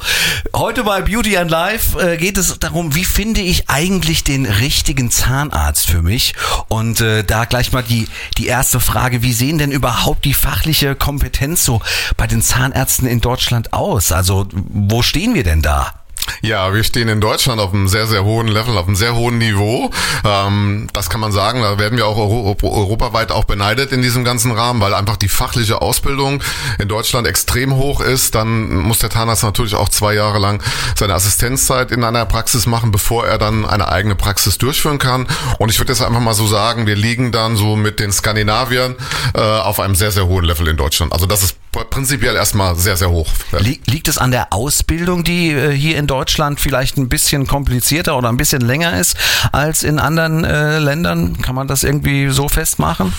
heute 0.56 0.84
bei 0.84 1.02
Beauty 1.02 1.36
and 1.38 1.50
Life 1.50 2.00
äh, 2.00 2.16
geht 2.16 2.38
es 2.38 2.60
darum, 2.60 2.94
wie 2.94 3.06
finde 3.06 3.42
ich 3.42 3.72
eigentlich 3.72 4.24
den 4.24 4.46
richtigen 4.46 5.10
Zahnarzt 5.10 5.90
für 5.90 6.04
mich? 6.04 6.36
Und 6.68 7.02
äh, 7.02 7.24
da 7.24 7.46
gleich 7.46 7.72
mal 7.72 7.82
die, 7.82 8.08
die 8.38 8.46
erste 8.46 8.80
Frage, 8.80 9.24
wie 9.24 9.34
sehen 9.34 9.58
denn 9.58 9.72
überhaupt 9.72 10.26
die 10.26 10.36
fachliche 10.36 10.94
Kompetenz 10.94 11.66
so 11.66 11.82
bei 12.18 12.28
den 12.28 12.44
Zahnärzten 12.44 13.08
in 13.08 13.20
Deutschland 13.20 13.74
aus? 13.74 14.12
Also, 14.12 14.48
wo 14.54 15.02
stehen 15.02 15.34
wir 15.34 15.44
denn 15.44 15.64
da? 15.64 16.01
Ja, 16.42 16.74
wir 16.74 16.84
stehen 16.84 17.08
in 17.08 17.22
Deutschland 17.22 17.62
auf 17.62 17.74
einem 17.74 17.88
sehr, 17.88 18.08
sehr 18.08 18.24
hohen 18.24 18.48
Level, 18.48 18.78
auf 18.78 18.88
einem 18.88 18.96
sehr 18.96 19.16
hohen 19.16 19.38
Niveau. 19.38 19.92
Ähm, 20.26 20.88
das 20.94 21.10
kann 21.10 21.22
man 21.22 21.32
sagen, 21.32 21.62
da 21.62 21.78
werden 21.78 21.98
wir 21.98 22.08
auch 22.08 22.18
euro 22.18 22.58
europaweit 22.62 23.32
auch 23.32 23.46
beneidet 23.46 23.92
in 23.92 24.02
diesem 24.02 24.24
ganzen 24.24 24.52
Rahmen, 24.52 24.82
weil 24.82 24.94
einfach 24.94 25.18
die 25.18 25.28
fachliche 25.28 25.82
Ausbildung 25.82 26.42
in 26.80 26.88
Deutschland 26.88 27.28
extrem 27.28 27.76
hoch 27.76 28.02
ist. 28.02 28.34
Dann 28.36 28.74
muss 28.74 29.00
der 29.00 29.12
Zahnarzt 29.12 29.44
natürlich 29.44 29.76
auch 29.76 29.90
zwei 29.90 30.16
Jahre 30.16 30.40
lang 30.40 30.64
seine 30.96 31.14
Assistenzzeit 31.14 31.92
in 31.92 32.04
einer 32.04 32.26
Praxis 32.26 32.66
machen, 32.66 32.92
bevor 32.92 33.28
er 33.28 33.38
dann 33.38 33.66
eine 33.66 33.88
eigene 33.90 34.16
Praxis 34.16 34.58
durchführen 34.58 34.98
kann. 34.98 35.28
Und 35.60 35.70
ich 35.70 35.80
würde 35.80 35.92
jetzt 35.92 36.02
einfach 36.02 36.22
mal 36.22 36.34
so 36.34 36.48
sagen, 36.48 36.88
wir 36.88 36.96
liegen 36.96 37.32
dann 37.32 37.56
so 37.56 37.76
mit 37.76 38.00
den 38.00 38.12
Skandinaviern 38.12 38.96
äh, 39.36 39.42
auf 39.42 39.80
einem 39.80 39.96
sehr, 39.96 40.12
sehr 40.12 40.26
hohen 40.28 40.46
Level 40.46 40.68
in 40.68 40.78
Deutschland. 40.78 41.14
Also 41.14 41.26
das 41.26 41.44
ist 41.44 41.61
prinzipiell 41.72 42.36
erstmal 42.36 42.76
sehr, 42.76 42.98
sehr 42.98 43.10
hoch. 43.10 43.28
Liegt 43.60 44.08
es 44.08 44.18
an 44.18 44.32
der 44.32 44.52
Ausbildung, 44.52 45.24
die 45.24 45.52
äh, 45.52 45.72
hier 45.72 45.98
in 45.98 46.08
Deutschland 46.08 46.60
vielleicht 46.60 46.98
ein 46.98 47.10
bisschen 47.10 47.48
komplizierter 47.48 48.18
oder 48.18 48.30
ein 48.30 48.38
bisschen 48.38 48.62
länger 48.62 49.00
ist 49.00 49.18
als 49.52 49.84
in 49.84 50.00
anderen 50.00 50.44
äh, 50.44 50.80
Ländern? 50.80 51.42
Kann 51.42 51.56
man 51.56 51.68
das 51.68 51.84
irgendwie 51.84 52.30
so 52.30 52.50
festmachen? 52.50 53.14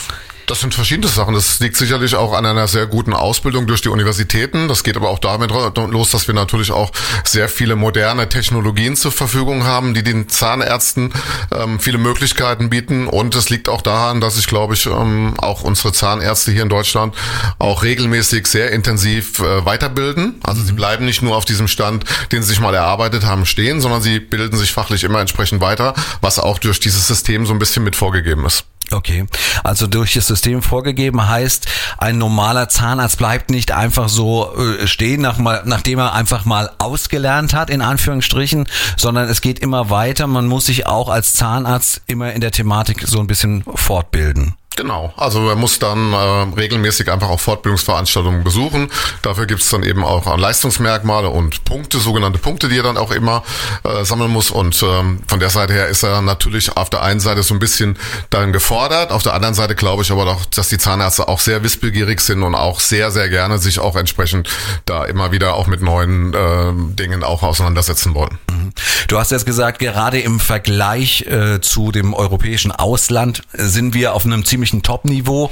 Das 0.52 0.60
sind 0.60 0.74
verschiedene 0.74 1.08
Sachen. 1.08 1.32
Das 1.32 1.60
liegt 1.60 1.78
sicherlich 1.78 2.14
auch 2.14 2.34
an 2.34 2.44
einer 2.44 2.68
sehr 2.68 2.86
guten 2.86 3.14
Ausbildung 3.14 3.66
durch 3.66 3.80
die 3.80 3.88
Universitäten. 3.88 4.68
Das 4.68 4.84
geht 4.84 4.98
aber 4.98 5.08
auch 5.08 5.18
damit 5.18 5.50
los, 5.50 6.10
dass 6.10 6.26
wir 6.26 6.34
natürlich 6.34 6.70
auch 6.70 6.92
sehr 7.24 7.48
viele 7.48 7.74
moderne 7.74 8.28
Technologien 8.28 8.94
zur 8.94 9.12
Verfügung 9.12 9.64
haben, 9.64 9.94
die 9.94 10.02
den 10.02 10.28
Zahnärzten 10.28 11.14
ähm, 11.52 11.80
viele 11.80 11.96
Möglichkeiten 11.96 12.68
bieten. 12.68 13.06
Und 13.06 13.34
es 13.34 13.48
liegt 13.48 13.70
auch 13.70 13.80
daran, 13.80 14.20
dass 14.20 14.36
ich 14.36 14.46
glaube 14.46 14.74
ich 14.74 14.84
ähm, 14.84 15.36
auch 15.38 15.62
unsere 15.62 15.94
Zahnärzte 15.94 16.52
hier 16.52 16.64
in 16.64 16.68
Deutschland 16.68 17.14
auch 17.58 17.82
regelmäßig 17.82 18.46
sehr 18.46 18.72
intensiv 18.72 19.38
äh, 19.38 19.64
weiterbilden. 19.64 20.38
Also 20.42 20.62
sie 20.62 20.72
bleiben 20.72 21.06
nicht 21.06 21.22
nur 21.22 21.34
auf 21.34 21.46
diesem 21.46 21.66
Stand, 21.66 22.04
den 22.30 22.42
sie 22.42 22.48
sich 22.48 22.60
mal 22.60 22.74
erarbeitet 22.74 23.24
haben, 23.24 23.46
stehen, 23.46 23.80
sondern 23.80 24.02
sie 24.02 24.20
bilden 24.20 24.58
sich 24.58 24.74
fachlich 24.74 25.02
immer 25.02 25.20
entsprechend 25.20 25.62
weiter, 25.62 25.94
was 26.20 26.38
auch 26.38 26.58
durch 26.58 26.78
dieses 26.78 27.06
System 27.06 27.46
so 27.46 27.54
ein 27.54 27.58
bisschen 27.58 27.84
mit 27.84 27.96
vorgegeben 27.96 28.44
ist. 28.44 28.66
Okay, 28.92 29.26
also 29.64 29.86
durch 29.86 30.14
das 30.14 30.26
System 30.26 30.62
vorgegeben 30.62 31.26
heißt, 31.28 31.66
ein 31.98 32.18
normaler 32.18 32.68
Zahnarzt 32.68 33.18
bleibt 33.18 33.50
nicht 33.50 33.72
einfach 33.72 34.08
so 34.08 34.54
äh, 34.54 34.86
stehen, 34.86 35.22
nach 35.22 35.38
mal, 35.38 35.62
nachdem 35.64 35.98
er 35.98 36.12
einfach 36.12 36.44
mal 36.44 36.70
ausgelernt 36.78 37.54
hat, 37.54 37.70
in 37.70 37.80
Anführungsstrichen, 37.82 38.68
sondern 38.96 39.28
es 39.28 39.40
geht 39.40 39.58
immer 39.58 39.90
weiter. 39.90 40.26
Man 40.26 40.46
muss 40.46 40.66
sich 40.66 40.86
auch 40.86 41.08
als 41.08 41.32
Zahnarzt 41.32 42.02
immer 42.06 42.32
in 42.32 42.40
der 42.40 42.50
Thematik 42.52 43.02
so 43.06 43.20
ein 43.20 43.26
bisschen 43.26 43.64
fortbilden. 43.74 44.54
Genau, 44.76 45.12
also 45.16 45.48
er 45.50 45.56
muss 45.56 45.78
dann 45.78 46.12
äh, 46.12 46.16
regelmäßig 46.16 47.10
einfach 47.10 47.28
auch 47.28 47.40
Fortbildungsveranstaltungen 47.40 48.42
besuchen. 48.42 48.90
Dafür 49.20 49.46
gibt's 49.46 49.68
dann 49.68 49.82
eben 49.82 50.02
auch 50.02 50.36
Leistungsmerkmale 50.36 51.28
und 51.28 51.64
Punkte, 51.64 51.98
sogenannte 51.98 52.38
Punkte, 52.38 52.68
die 52.68 52.78
er 52.78 52.82
dann 52.82 52.96
auch 52.96 53.10
immer 53.10 53.42
äh, 53.84 54.04
sammeln 54.04 54.30
muss. 54.30 54.50
Und 54.50 54.82
ähm, 54.82 55.20
von 55.26 55.40
der 55.40 55.50
Seite 55.50 55.74
her 55.74 55.88
ist 55.88 56.02
er 56.02 56.22
natürlich 56.22 56.76
auf 56.76 56.88
der 56.88 57.02
einen 57.02 57.20
Seite 57.20 57.42
so 57.42 57.54
ein 57.54 57.58
bisschen 57.58 57.98
dann 58.30 58.52
gefordert. 58.52 59.12
Auf 59.12 59.22
der 59.22 59.34
anderen 59.34 59.54
Seite 59.54 59.74
glaube 59.74 60.02
ich 60.02 60.10
aber 60.10 60.24
doch, 60.24 60.44
dass 60.46 60.68
die 60.68 60.78
Zahnärzte 60.78 61.28
auch 61.28 61.40
sehr 61.40 61.62
wissbegierig 61.62 62.20
sind 62.20 62.42
und 62.42 62.54
auch 62.54 62.80
sehr, 62.80 63.10
sehr 63.10 63.28
gerne 63.28 63.58
sich 63.58 63.78
auch 63.78 63.96
entsprechend 63.96 64.48
da 64.86 65.04
immer 65.04 65.32
wieder 65.32 65.54
auch 65.54 65.66
mit 65.66 65.82
neuen 65.82 66.32
äh, 66.32 66.72
Dingen 66.96 67.24
auch 67.24 67.42
auseinandersetzen 67.42 68.14
wollen. 68.14 68.38
Mhm. 68.50 68.72
Du 69.08 69.18
hast 69.18 69.30
jetzt 69.30 69.46
gesagt, 69.46 69.78
gerade 69.78 70.20
im 70.20 70.40
Vergleich 70.40 71.22
äh, 71.22 71.60
zu 71.60 71.92
dem 71.92 72.14
europäischen 72.14 72.72
Ausland 72.72 73.42
sind 73.52 73.94
wir 73.94 74.14
auf 74.14 74.24
einem 74.24 74.44
ziemlich 74.44 74.61
ziemlichen 74.62 74.82
Top-Niveau. 74.82 75.50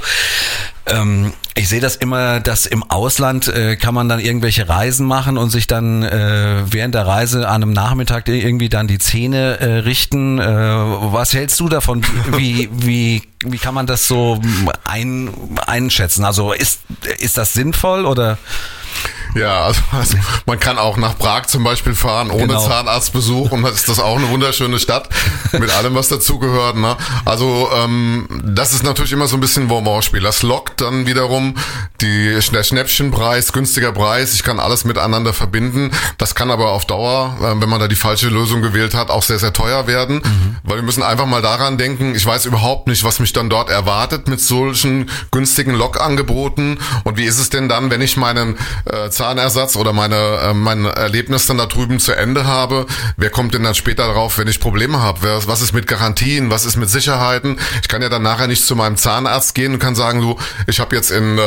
Ähm, 0.85 1.33
ich 1.53 1.67
sehe 1.67 1.81
das 1.81 1.97
immer, 1.97 2.39
dass 2.39 2.65
im 2.65 2.83
Ausland 2.83 3.47
äh, 3.49 3.75
kann 3.75 3.93
man 3.93 4.07
dann 4.07 4.19
irgendwelche 4.19 4.69
Reisen 4.69 5.05
machen 5.05 5.37
und 5.37 5.49
sich 5.49 5.67
dann 5.67 6.01
äh, 6.01 6.63
während 6.65 6.95
der 6.95 7.05
Reise 7.05 7.47
an 7.47 7.61
einem 7.61 7.73
Nachmittag 7.73 8.27
irgendwie 8.29 8.69
dann 8.69 8.87
die 8.87 8.99
Zähne 8.99 9.59
äh, 9.59 9.79
richten. 9.79 10.39
Äh, 10.39 10.45
was 10.45 11.33
hältst 11.33 11.59
du 11.59 11.67
davon? 11.67 12.03
Wie, 12.37 12.69
wie, 12.71 13.23
wie 13.43 13.57
kann 13.57 13.73
man 13.73 13.85
das 13.85 14.07
so 14.07 14.39
ein, 14.85 15.29
einschätzen? 15.67 16.23
Also 16.23 16.53
ist, 16.53 16.79
ist 17.19 17.37
das 17.37 17.53
sinnvoll 17.53 18.05
oder? 18.05 18.37
Ja, 19.35 19.61
also, 19.63 19.81
also, 19.91 20.17
man 20.45 20.59
kann 20.59 20.77
auch 20.77 20.97
nach 20.97 21.17
Prag 21.17 21.45
zum 21.45 21.63
Beispiel 21.63 21.95
fahren 21.95 22.31
ohne 22.31 22.47
genau. 22.47 22.67
Zahnarztbesuch 22.67 23.51
und 23.51 23.63
das 23.63 23.75
ist 23.75 23.89
das 23.89 23.99
auch 23.99 24.17
eine 24.17 24.29
wunderschöne 24.29 24.79
Stadt 24.79 25.07
mit 25.53 25.69
allem, 25.69 25.95
was 25.95 26.09
dazugehört. 26.09 26.75
Ne? 26.75 26.97
Also 27.23 27.69
ähm, 27.73 28.27
das 28.43 28.73
ist 28.73 28.83
natürlich 28.83 29.13
immer 29.13 29.27
so 29.27 29.37
ein 29.37 29.39
bisschen 29.39 29.67
Bonbon-Spiel. 29.67 30.21
Das 30.21 30.43
lockt 30.43 30.81
dann 30.81 31.05
wiederum 31.07 31.55
die, 32.01 32.39
der 32.51 32.63
Schnäppchenpreis, 32.63 33.53
günstiger 33.53 33.91
Preis. 33.91 34.33
Ich 34.33 34.43
kann 34.43 34.59
alles 34.59 34.85
miteinander 34.85 35.33
verbinden. 35.33 35.91
Das 36.17 36.35
kann 36.35 36.51
aber 36.51 36.71
auf 36.71 36.85
Dauer, 36.85 37.37
äh, 37.39 37.61
wenn 37.61 37.69
man 37.69 37.79
da 37.79 37.87
die 37.87 37.95
falsche 37.95 38.29
Lösung 38.29 38.61
gewählt 38.61 38.93
hat, 38.93 39.09
auch 39.09 39.23
sehr, 39.23 39.39
sehr 39.39 39.53
teuer 39.53 39.87
werden. 39.87 40.17
Mhm. 40.17 40.55
Weil 40.63 40.77
wir 40.77 40.83
müssen 40.83 41.03
einfach 41.03 41.25
mal 41.25 41.41
daran 41.41 41.77
denken, 41.77 42.15
ich 42.15 42.25
weiß 42.25 42.45
überhaupt 42.45 42.87
nicht, 42.87 43.03
was 43.03 43.19
mich 43.19 43.33
dann 43.33 43.49
dort 43.49 43.69
erwartet 43.69 44.27
mit 44.27 44.41
solchen 44.41 45.09
günstigen 45.31 45.73
Log-Angeboten. 45.73 46.79
Und 47.03 47.17
wie 47.17 47.25
ist 47.25 47.39
es 47.39 47.49
denn 47.49 47.69
dann, 47.69 47.91
wenn 47.91 48.01
ich 48.01 48.17
meinen 48.17 48.57
äh, 48.85 49.09
Zahnersatz 49.09 49.75
oder 49.75 49.93
meine, 49.93 50.15
äh, 50.15 50.53
mein 50.53 50.85
Erlebnis 50.85 51.47
dann 51.47 51.57
da 51.57 51.65
drüben 51.65 51.99
zu 51.99 52.13
Ende 52.13 52.45
habe, 52.45 52.85
wer 53.17 53.29
kommt 53.29 53.53
denn 53.53 53.63
dann 53.63 53.75
später 53.75 54.07
darauf, 54.07 54.37
wenn 54.37 54.47
ich 54.47 54.59
Probleme 54.59 55.01
habe? 55.01 55.41
Was 55.45 55.61
ist 55.61 55.73
mit 55.73 55.87
Garantien? 55.87 56.49
Was 56.49 56.65
ist 56.65 56.77
mit 56.77 56.89
Sicherheiten? 56.89 57.59
Ich 57.81 57.87
kann 57.87 58.01
ja 58.01 58.09
dann 58.09 58.23
nachher 58.23 58.47
nicht 58.47 58.65
zu 58.65 58.75
meinem 58.75 58.97
Zahnarzt 58.97 59.55
gehen 59.55 59.73
und 59.73 59.79
kann 59.79 59.95
sagen, 59.95 60.21
du, 60.21 60.37
ich 60.67 60.79
habe 60.79 60.95
jetzt 60.95 61.11
in 61.11 61.37
äh, 61.37 61.41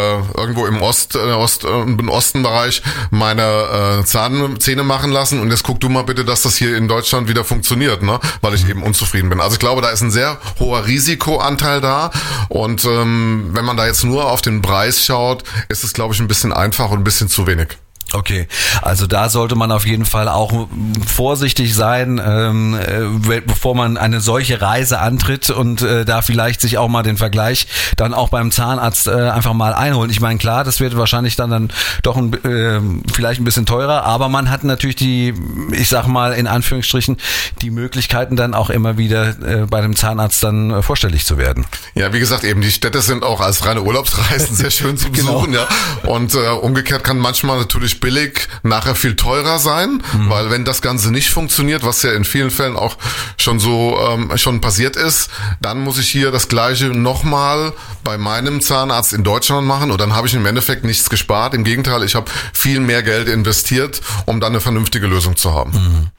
irgendwo 0.44 0.66
im 0.66 0.82
Ost, 0.82 1.14
äh, 1.14 1.32
Ost, 1.32 1.64
äh, 1.64 1.82
im 1.82 2.08
Ostenbereich 2.08 2.82
meine 3.10 4.00
äh, 4.00 4.04
Zahnzähne 4.04 4.82
machen 4.82 5.10
lassen 5.10 5.40
und 5.40 5.50
jetzt 5.50 5.62
guck 5.62 5.80
du 5.80 5.88
mal 5.88 6.02
bitte, 6.02 6.24
dass 6.24 6.42
das 6.42 6.56
hier 6.56 6.76
in 6.76 6.86
Deutschland 6.86 7.28
wieder 7.28 7.44
funktioniert, 7.44 8.02
ne? 8.02 8.20
Weil 8.42 8.54
ich 8.54 8.68
eben 8.68 8.82
unzufrieden 8.82 9.30
bin. 9.30 9.40
Also 9.40 9.54
ich 9.54 9.60
glaube, 9.60 9.80
da 9.80 9.88
ist 9.88 10.02
ein 10.02 10.10
sehr 10.10 10.38
hoher 10.60 10.86
Risikoanteil 10.86 11.80
da 11.80 12.10
und 12.48 12.84
ähm, 12.84 13.50
wenn 13.52 13.64
man 13.64 13.76
da 13.76 13.86
jetzt 13.86 14.04
nur 14.04 14.30
auf 14.30 14.42
den 14.42 14.60
Preis 14.60 15.02
schaut, 15.04 15.44
ist 15.68 15.82
es 15.82 15.94
glaube 15.94 16.14
ich 16.14 16.20
ein 16.20 16.28
bisschen 16.28 16.52
einfach 16.52 16.90
und 16.90 16.98
ein 16.98 17.04
bisschen 17.04 17.28
zu 17.28 17.46
wenig. 17.46 17.76
Okay, 18.14 18.46
also 18.80 19.08
da 19.08 19.28
sollte 19.28 19.56
man 19.56 19.72
auf 19.72 19.86
jeden 19.86 20.04
Fall 20.04 20.28
auch 20.28 20.68
vorsichtig 21.04 21.74
sein, 21.74 22.20
ähm, 22.24 22.78
äh, 22.78 23.40
bevor 23.40 23.74
man 23.74 23.96
eine 23.96 24.20
solche 24.20 24.60
Reise 24.60 25.00
antritt 25.00 25.50
und 25.50 25.82
äh, 25.82 26.04
da 26.04 26.22
vielleicht 26.22 26.60
sich 26.60 26.78
auch 26.78 26.88
mal 26.88 27.02
den 27.02 27.16
Vergleich 27.16 27.66
dann 27.96 28.14
auch 28.14 28.28
beim 28.28 28.52
Zahnarzt 28.52 29.08
äh, 29.08 29.10
einfach 29.10 29.52
mal 29.52 29.74
einholen. 29.74 30.10
Ich 30.10 30.20
meine, 30.20 30.38
klar, 30.38 30.62
das 30.62 30.78
wird 30.78 30.96
wahrscheinlich 30.96 31.34
dann, 31.34 31.50
dann 31.50 31.72
doch 32.04 32.16
ein, 32.16 32.32
äh, 32.44 32.80
vielleicht 33.12 33.40
ein 33.40 33.44
bisschen 33.44 33.66
teurer, 33.66 34.04
aber 34.04 34.28
man 34.28 34.48
hat 34.48 34.62
natürlich 34.62 34.96
die, 34.96 35.34
ich 35.72 35.88
sag 35.88 36.06
mal 36.06 36.34
in 36.34 36.46
Anführungsstrichen, 36.46 37.16
die 37.62 37.70
Möglichkeiten 37.70 38.36
dann 38.36 38.54
auch 38.54 38.70
immer 38.70 38.96
wieder 38.96 39.30
äh, 39.42 39.66
bei 39.66 39.80
dem 39.80 39.96
Zahnarzt 39.96 40.40
dann 40.44 40.70
äh, 40.70 40.82
vorstellig 40.82 41.26
zu 41.26 41.36
werden. 41.36 41.66
Ja, 41.96 42.12
wie 42.12 42.20
gesagt, 42.20 42.44
eben 42.44 42.60
die 42.60 42.70
Städte 42.70 43.02
sind 43.02 43.24
auch 43.24 43.40
als 43.40 43.66
reine 43.66 43.82
Urlaubsreisen 43.82 44.54
sehr 44.54 44.70
schön 44.70 44.96
zu 44.96 45.10
genau. 45.10 45.40
besuchen, 45.40 45.52
genau. 45.52 45.66
ja. 46.04 46.10
Und 46.10 46.34
äh, 46.34 46.48
umgekehrt 46.48 47.02
kann 47.02 47.18
manchmal 47.18 47.58
natürlich 47.58 48.03
billig 48.04 48.48
nachher 48.62 48.94
viel 48.94 49.16
teurer 49.16 49.58
sein, 49.58 50.02
mhm. 50.12 50.28
weil 50.28 50.50
wenn 50.50 50.66
das 50.66 50.82
Ganze 50.82 51.10
nicht 51.10 51.30
funktioniert, 51.30 51.86
was 51.86 52.02
ja 52.02 52.12
in 52.12 52.26
vielen 52.26 52.50
Fällen 52.50 52.76
auch 52.76 52.98
schon 53.38 53.58
so 53.58 53.98
ähm, 53.98 54.30
schon 54.36 54.60
passiert 54.60 54.94
ist, 54.94 55.30
dann 55.62 55.80
muss 55.80 55.98
ich 55.98 56.10
hier 56.10 56.30
das 56.30 56.48
gleiche 56.48 56.88
nochmal 56.88 57.72
bei 58.04 58.18
meinem 58.18 58.60
Zahnarzt 58.60 59.14
in 59.14 59.24
Deutschland 59.24 59.66
machen 59.66 59.90
und 59.90 59.98
dann 60.02 60.14
habe 60.14 60.26
ich 60.26 60.34
im 60.34 60.44
Endeffekt 60.44 60.84
nichts 60.84 61.08
gespart. 61.08 61.54
Im 61.54 61.64
Gegenteil, 61.64 62.02
ich 62.02 62.14
habe 62.14 62.30
viel 62.52 62.78
mehr 62.78 63.02
Geld 63.02 63.26
investiert, 63.26 64.02
um 64.26 64.38
dann 64.38 64.52
eine 64.52 64.60
vernünftige 64.60 65.06
Lösung 65.06 65.36
zu 65.36 65.54
haben. 65.54 65.72
Mhm. 65.72 66.10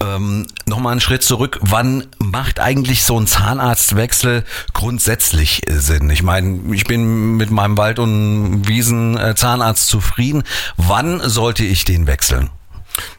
Ähm, 0.00 0.46
Nochmal 0.66 0.92
einen 0.92 1.00
Schritt 1.00 1.22
zurück. 1.22 1.58
Wann 1.62 2.06
macht 2.18 2.60
eigentlich 2.60 3.04
so 3.04 3.18
ein 3.18 3.26
Zahnarztwechsel 3.26 4.44
grundsätzlich 4.74 5.62
Sinn? 5.68 6.10
Ich 6.10 6.22
meine, 6.22 6.74
ich 6.74 6.84
bin 6.84 7.36
mit 7.36 7.50
meinem 7.50 7.76
Wald- 7.76 7.98
und 7.98 8.68
Wiesen-Zahnarzt 8.68 9.88
zufrieden. 9.88 10.44
Wann 10.76 11.20
sollte 11.28 11.64
ich 11.64 11.84
den 11.84 12.06
wechseln? 12.06 12.50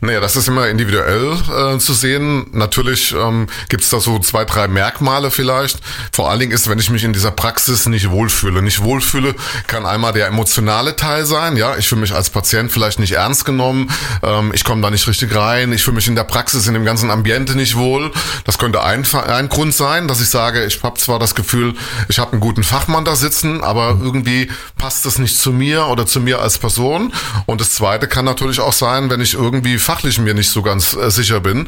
Naja, 0.02 0.20
das 0.20 0.36
ist 0.36 0.48
immer 0.48 0.68
individuell 0.68 1.34
äh, 1.34 1.78
zu 1.80 1.94
sehen. 1.94 2.48
Natürlich 2.52 3.14
ähm, 3.14 3.48
gibt 3.70 3.84
es 3.84 3.90
da 3.90 4.00
so 4.00 4.20
zwei, 4.20 4.46
drei 4.46 4.68
Merkmale 4.68 5.31
vielleicht. 5.31 5.80
Vor 6.12 6.30
allen 6.30 6.40
Dingen 6.40 6.52
ist, 6.52 6.70
wenn 6.70 6.80
ich 6.80 6.90
mich 6.90 7.04
in 7.04 7.14
dieser 7.14 7.31
Praxis 7.31 7.86
nicht 7.86 8.10
wohlfühle. 8.10 8.62
Nicht 8.62 8.84
wohlfühle 8.84 9.36
kann 9.68 9.86
einmal 9.86 10.14
der 10.14 10.28
emotionale 10.28 10.96
Teil 10.96 11.26
sein. 11.26 11.58
Ja, 11.58 11.78
ich 11.78 11.88
fühle 11.88 12.02
mich 12.02 12.14
als 12.14 12.30
Patient 12.30 12.72
vielleicht 12.72 13.00
nicht 13.00 13.14
ernst 13.14 13.46
genommen. 13.46 13.90
Ähm, 14.24 14.52
ich 14.54 14.64
komme 14.64 14.81
da 14.81 14.90
nicht 14.90 15.08
richtig 15.08 15.36
rein. 15.36 15.72
Ich 15.74 15.84
fühle 15.84 15.96
mich 15.96 16.08
in 16.08 16.16
der 16.16 16.24
Praxis, 16.24 16.68
in 16.68 16.74
dem 16.74 16.86
ganzen 16.86 17.12
Ambiente 17.12 17.56
nicht 17.56 17.75
wohl. 17.75 18.12
Das 18.46 18.58
könnte 18.58 18.84
ein, 18.84 19.06
ein 19.14 19.50
Grund 19.50 19.74
sein, 19.74 20.08
dass 20.08 20.22
ich 20.22 20.30
sage, 20.30 20.66
ich 20.66 20.82
habe 20.84 20.98
zwar 21.00 21.20
das 21.20 21.36
Gefühl, 21.36 21.75
ich 22.08 22.20
habe 22.20 22.32
einen 22.34 22.42
guten 22.42 22.64
Fachmann 22.64 23.06
da 23.06 23.16
sitzen, 23.16 23.64
aber 23.64 23.98
irgendwie 24.02 24.50
passt 24.78 25.06
es 25.06 25.20
nicht 25.20 25.38
zu 25.38 25.52
mir 25.52 25.88
oder 25.88 26.06
zu 26.06 26.20
mir 26.20 26.42
als 26.42 26.58
Person. 26.58 27.14
Und 27.46 27.62
das 27.62 27.72
Zweite 27.72 28.08
kann 28.08 28.25
natürlich 28.25 28.60
auch 28.60 28.74
sein, 28.74 29.10
wenn 29.10 29.22
ich 29.22 29.34
irgendwie 29.34 29.69
irgendwie 29.69 29.80
fachlich 29.80 30.19
mir 30.19 30.33
nicht 30.33 30.50
so 30.50 30.62
ganz 30.62 30.95
äh, 30.95 31.12
sicher 31.12 31.39
bin, 31.39 31.68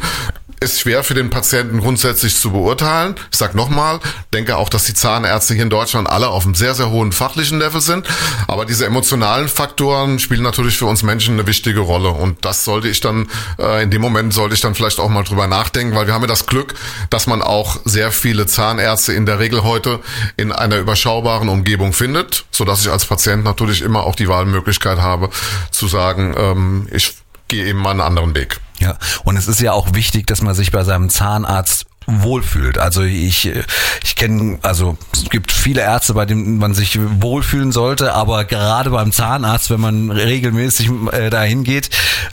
ist 0.60 0.80
schwer 0.80 1.04
für 1.04 1.16
den 1.16 1.32
Patienten 1.32 1.80
grundsätzlich 1.80 2.36
zu 2.36 2.52
beurteilen. 2.52 3.16
Ich 3.32 3.38
sage 3.40 3.58
nochmal, 3.58 4.00
denke 4.32 4.58
auch, 4.58 4.70
dass 4.70 4.84
die 4.84 4.94
Zahnärzte 4.94 5.56
hier 5.56 5.64
in 5.64 5.72
Deutschland 5.72 6.08
alle 6.08 6.30
auf 6.30 6.46
einem 6.46 6.54
sehr, 6.54 6.76
sehr 6.76 6.92
hohen 6.92 7.12
fachlichen 7.12 7.58
Level 7.58 7.82
sind. 7.82 8.08
Aber 8.48 8.66
diese 8.66 8.86
emotionalen 8.86 9.48
Faktoren 9.48 10.20
spielen 10.20 10.44
natürlich 10.44 10.78
für 10.78 10.86
uns 10.86 11.02
Menschen 11.02 11.34
eine 11.34 11.48
wichtige 11.48 11.80
Rolle. 11.80 12.10
Und 12.10 12.46
das 12.46 12.64
sollte 12.64 12.90
ich 12.90 13.02
dann, 13.02 13.28
äh, 13.58 13.82
in 13.82 13.90
dem 13.90 14.02
Moment 14.02 14.34
sollte 14.34 14.54
ich 14.54 14.62
dann 14.62 14.76
vielleicht 14.76 15.00
auch 15.00 15.10
mal 15.10 15.24
drüber 15.24 15.48
nachdenken, 15.48 15.96
weil 15.96 16.06
wir 16.06 16.14
haben 16.14 16.22
ja 16.22 16.28
das 16.28 16.46
Glück, 16.46 16.76
dass 17.10 17.26
man 17.26 17.42
auch 17.42 17.80
sehr 17.86 18.12
viele 18.12 18.46
Zahnärzte 18.46 19.14
in 19.14 19.26
der 19.26 19.40
Regel 19.40 19.64
heute 19.64 20.00
in 20.38 20.52
einer 20.52 20.78
überschaubaren 20.78 21.50
Umgebung 21.50 21.92
findet, 21.92 22.46
so 22.52 22.66
dass 22.66 22.82
ich 22.82 22.92
als 22.92 23.06
Patient 23.06 23.44
natürlich 23.44 23.82
immer 23.82 24.04
auch 24.04 24.16
die 24.16 24.28
Wahlmöglichkeit 24.28 25.00
habe, 25.00 25.32
zu 25.72 25.88
sagen, 25.88 26.36
ähm, 26.38 26.88
ich 26.92 27.21
gehe 27.52 27.68
eben 27.68 27.80
mal 27.80 27.92
einen 27.92 28.02
anderen 28.02 28.34
Weg. 28.34 28.60
Ja, 28.80 28.98
und 29.26 29.38
es 29.38 29.48
ist 29.48 29.62
ja 29.62 29.74
auch 29.74 29.94
wichtig, 29.94 30.26
dass 30.26 30.42
man 30.42 30.56
sich 30.56 30.72
bei 30.72 30.84
seinem 30.84 31.10
Zahnarzt 31.10 31.86
wohlfühlt. 32.08 32.78
Also 32.78 33.04
ich, 33.04 33.50
ich 34.04 34.16
kenne, 34.16 34.58
also 34.64 34.98
es 35.14 35.30
gibt 35.30 35.52
viele 35.52 35.82
Ärzte, 35.82 36.14
bei 36.14 36.26
denen 36.26 36.58
man 36.58 36.74
sich 36.74 37.00
wohlfühlen 37.00 37.72
sollte, 37.72 38.14
aber 38.14 38.44
gerade 38.46 38.90
beim 38.90 39.12
Zahnarzt, 39.12 39.70
wenn 39.70 39.80
man 39.80 40.10
regelmäßig 40.10 40.90
äh, 41.12 41.30
dahin 41.30 41.64
geht, 41.64 41.90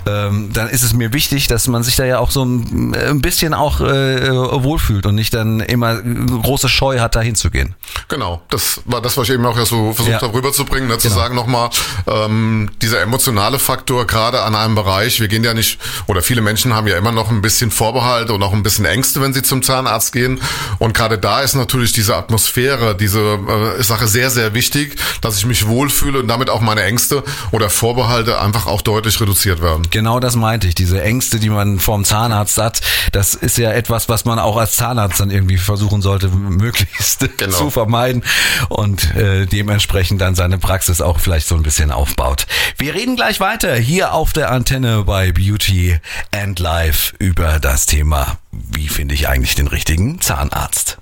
ähm, 0.06 0.50
dann 0.52 0.68
ist 0.68 0.82
es 0.82 0.94
mir 0.94 1.12
wichtig, 1.12 1.48
dass 1.48 1.66
man 1.68 1.82
sich 1.82 1.96
da 1.96 2.04
ja 2.04 2.18
auch 2.18 2.30
so 2.30 2.44
ein, 2.44 2.94
ein 2.94 3.20
bisschen 3.20 3.52
auch 3.52 3.80
äh, 3.80 4.30
wohlfühlt 4.30 5.04
und 5.04 5.14
nicht 5.14 5.34
dann 5.34 5.60
immer 5.60 6.00
große 6.00 6.68
Scheu 6.68 7.00
hat, 7.00 7.14
dahin 7.14 7.34
zu 7.34 7.50
gehen. 7.50 7.74
Genau, 8.08 8.40
das 8.48 8.80
war 8.86 9.02
das, 9.02 9.16
was 9.16 9.28
ich 9.28 9.34
eben 9.34 9.44
auch 9.44 9.56
ja 9.56 9.66
so 9.66 9.92
versucht 9.92 10.14
ja. 10.14 10.22
habe 10.22 10.34
rüberzubringen, 10.34 10.88
ne, 10.88 10.98
zu 10.98 11.08
genau. 11.08 11.20
sagen 11.20 11.34
nochmal, 11.34 11.70
ähm, 12.06 12.70
dieser 12.80 13.02
emotionale 13.02 13.58
Faktor 13.58 14.06
gerade 14.06 14.42
an 14.42 14.54
einem 14.54 14.74
Bereich, 14.74 15.20
wir 15.20 15.28
gehen 15.28 15.44
ja 15.44 15.52
nicht, 15.52 15.78
oder 16.06 16.22
viele 16.22 16.40
Menschen 16.40 16.74
haben 16.74 16.86
ja 16.86 16.96
immer 16.96 17.12
noch 17.12 17.30
ein 17.30 17.42
bisschen 17.42 17.70
Vorbehalte 17.70 18.32
und 18.32 18.42
auch 18.42 18.54
ein 18.54 18.62
bisschen 18.62 18.86
Ängste, 18.86 19.20
wenn 19.20 19.34
sie 19.34 19.42
zum 19.42 19.57
Zahnarzt 19.62 20.12
gehen. 20.12 20.40
Und 20.78 20.94
gerade 20.94 21.18
da 21.18 21.40
ist 21.40 21.54
natürlich 21.54 21.92
diese 21.92 22.16
Atmosphäre, 22.16 22.96
diese 22.96 23.38
äh, 23.78 23.82
Sache 23.82 24.08
sehr, 24.08 24.30
sehr 24.30 24.54
wichtig, 24.54 24.96
dass 25.20 25.38
ich 25.38 25.46
mich 25.46 25.66
wohlfühle 25.66 26.20
und 26.20 26.28
damit 26.28 26.50
auch 26.50 26.60
meine 26.60 26.82
Ängste 26.82 27.22
oder 27.50 27.70
Vorbehalte 27.70 28.40
einfach 28.40 28.66
auch 28.66 28.82
deutlich 28.82 29.20
reduziert 29.20 29.62
werden. 29.62 29.86
Genau 29.90 30.20
das 30.20 30.36
meinte 30.36 30.68
ich. 30.68 30.74
Diese 30.74 31.02
Ängste, 31.02 31.38
die 31.38 31.50
man 31.50 31.78
vorm 31.78 32.04
Zahnarzt 32.04 32.58
hat, 32.58 32.80
das 33.12 33.34
ist 33.34 33.58
ja 33.58 33.72
etwas, 33.72 34.08
was 34.08 34.24
man 34.24 34.38
auch 34.38 34.56
als 34.56 34.76
Zahnarzt 34.76 35.20
dann 35.20 35.30
irgendwie 35.30 35.58
versuchen 35.58 36.02
sollte, 36.02 36.28
möglichst 36.28 37.26
genau. 37.36 37.56
zu 37.56 37.70
vermeiden 37.70 38.24
und 38.68 39.14
äh, 39.14 39.46
dementsprechend 39.46 40.20
dann 40.20 40.34
seine 40.34 40.58
Praxis 40.58 41.00
auch 41.00 41.20
vielleicht 41.20 41.46
so 41.46 41.54
ein 41.54 41.62
bisschen 41.62 41.90
aufbaut. 41.90 42.46
Wir 42.76 42.94
reden 42.94 43.16
gleich 43.16 43.40
weiter 43.40 43.74
hier 43.76 44.12
auf 44.12 44.32
der 44.32 44.50
Antenne 44.50 45.04
bei 45.04 45.32
Beauty 45.32 45.98
and 46.30 46.58
Life 46.58 47.14
über 47.18 47.58
das 47.58 47.86
Thema 47.86 48.38
wie 48.72 48.88
finde 48.88 49.14
ich 49.14 49.28
eigentlich 49.28 49.54
den 49.54 49.68
richtigen 49.68 50.20
Zahnarzt? 50.20 50.98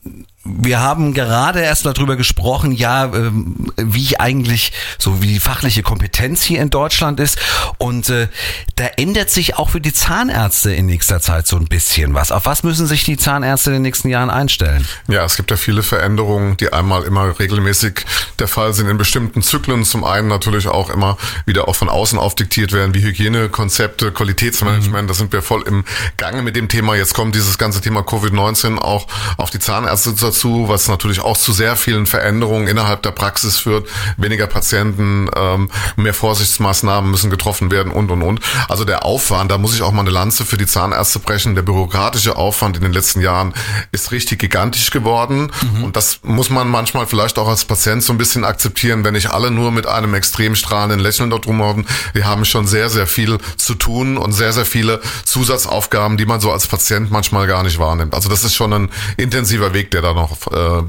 wir 0.59 0.80
haben 0.80 1.13
gerade 1.13 1.62
erst 1.62 1.86
mal 1.86 1.94
drüber 1.94 2.15
gesprochen, 2.15 2.71
ja, 2.71 3.06
ähm, 3.06 3.71
wie 3.77 4.19
eigentlich 4.19 4.71
so 4.98 5.21
wie 5.21 5.27
die 5.27 5.39
fachliche 5.39 5.83
Kompetenz 5.83 6.44
hier 6.44 6.62
in 6.62 6.69
Deutschland 6.69 7.19
ist. 7.19 7.38
Und 7.77 8.09
äh, 8.09 8.27
da 8.75 8.86
ändert 8.98 9.30
sich 9.30 9.57
auch 9.57 9.69
für 9.69 9.81
die 9.81 9.94
Zahnärzte 9.94 10.74
in 10.74 10.86
nächster 10.86 11.21
Zeit 11.21 11.48
so 11.48 11.57
ein 11.57 11.65
bisschen 11.65 12.13
was. 12.13 12.31
Auf 12.31 12.45
was 12.45 12.63
müssen 12.63 12.88
sich 12.88 13.03
die 13.03 13.18
Zahnärzte 13.18 13.69
in 13.69 13.75
den 13.75 13.81
nächsten 13.83 14.09
Jahren 14.09 14.30
einstellen? 14.30 14.88
Ja, 15.07 15.24
es 15.24 15.36
gibt 15.36 15.51
ja 15.51 15.57
viele 15.57 15.83
Veränderungen, 15.83 16.57
die 16.57 16.74
einmal 16.74 17.03
immer 17.03 17.39
regelmäßig 17.39 18.06
der 18.39 18.48
Fall 18.48 18.74
sind 18.74 18.89
in 18.89 18.98
bestimmten 18.98 19.41
Zyklen. 19.41 19.84
Zum 19.84 20.03
einen 20.03 20.27
natürlich 20.27 20.67
auch 20.67 20.89
immer 20.89 21.17
wieder 21.46 21.67
auch 21.67 21.75
von 21.75 21.89
außen 21.89 22.17
aufdiktiert 22.20 22.72
werden, 22.72 22.93
wie 22.93 23.03
Hygienekonzepte, 23.03 24.12
Qualitätsmanagement. 24.12 25.03
Mhm. 25.03 25.08
Da 25.08 25.13
sind 25.13 25.34
wir 25.34 25.41
voll 25.41 25.63
im 25.63 25.84
Gange 26.17 26.41
mit 26.41 26.55
dem 26.55 26.67
Thema. 26.67 26.96
Jetzt 26.96 27.13
kommt 27.13 27.36
dieses 27.36 27.58
ganze 27.58 27.81
Thema 27.81 28.01
Covid-19 28.01 28.77
auch 28.77 29.08
auf 29.38 29.50
die 29.50 29.60
Zahnärzte 29.60 30.15
zu 30.15 30.31
dazu, 30.41 30.67
was 30.67 30.88
natürlich 30.88 31.19
auch 31.19 31.38
zu 31.38 31.53
sehr 31.53 31.75
vielen 31.75 32.05
Veränderungen 32.05 32.67
innerhalb 32.67 33.03
der 33.03 33.12
Praxis 33.12 33.60
führt. 33.60 33.88
Weniger 34.17 34.48
Patienten, 34.48 35.29
ähm, 35.36 35.69
mehr 35.95 36.13
Vorsichtsmaßnahmen 36.13 37.10
müssen 37.10 37.29
getroffen 37.29 37.71
werden 37.71 37.91
und, 37.91 38.10
und, 38.10 38.24
und. 38.24 38.39
Also 38.67 38.83
der 38.83 39.05
Aufwand, 39.05 39.51
da 39.51 39.57
muss 39.57 39.75
ich 39.75 39.81
auch 39.81 39.91
mal 39.91 40.01
eine 40.01 40.10
Lanze 40.10 40.45
für 40.45 40.57
die 40.57 40.65
Zahnärzte 40.65 41.19
brechen. 41.19 41.55
Der 41.55 41.62
bürokratische 41.62 42.36
Aufwand 42.36 42.77
in 42.77 42.83
den 42.83 42.93
letzten 42.93 43.21
Jahren 43.21 43.53
ist 43.91 44.12
richtig 44.12 44.39
gigantisch 44.39 44.89
geworden. 44.89 45.51
Mhm. 45.62 45.83
Und 45.83 45.95
das 45.95 46.19
muss 46.24 46.50
man 46.50 46.67
manchmal 46.67 47.05
vielleicht 47.05 47.38
auch 47.38 47.48
als 47.48 47.65
Patient 47.65 48.03
so 48.03 48.13
ein 48.13 48.17
bisschen 48.17 48.43
akzeptieren, 48.43 49.03
wenn 49.03 49.13
nicht 49.13 49.29
alle 49.29 49.51
nur 49.51 49.71
mit 49.71 49.86
einem 49.86 50.13
extrem 50.13 50.55
strahlenden 50.55 51.00
Lächeln 51.00 51.29
dort 51.29 51.45
rumhauen. 51.45 51.86
Wir 52.13 52.25
haben 52.25 52.45
schon 52.45 52.65
sehr, 52.65 52.89
sehr 52.89 53.07
viel 53.07 53.38
zu 53.57 53.75
tun 53.75 54.17
und 54.17 54.31
sehr, 54.31 54.53
sehr 54.53 54.65
viele 54.65 55.01
Zusatzaufgaben, 55.25 56.17
die 56.17 56.25
man 56.25 56.39
so 56.39 56.51
als 56.51 56.67
Patient 56.67 57.12
manchmal 57.12 57.48
gar 57.48 57.63
nicht 57.63 57.77
wahrnimmt. 57.77 58.13
Also 58.15 58.29
das 58.29 58.43
ist 58.43 58.55
schon 58.55 58.74
ein 58.74 58.89
intensiver 59.17 59.74
Weg, 59.74 59.91
der 59.91 60.01
da 60.01 60.13
noch 60.13 60.20
noch 60.21 60.47
äh, 60.51 60.83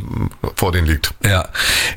vor 0.56 0.72
denen 0.72 0.86
liegt. 0.86 1.14
Ja. 1.24 1.48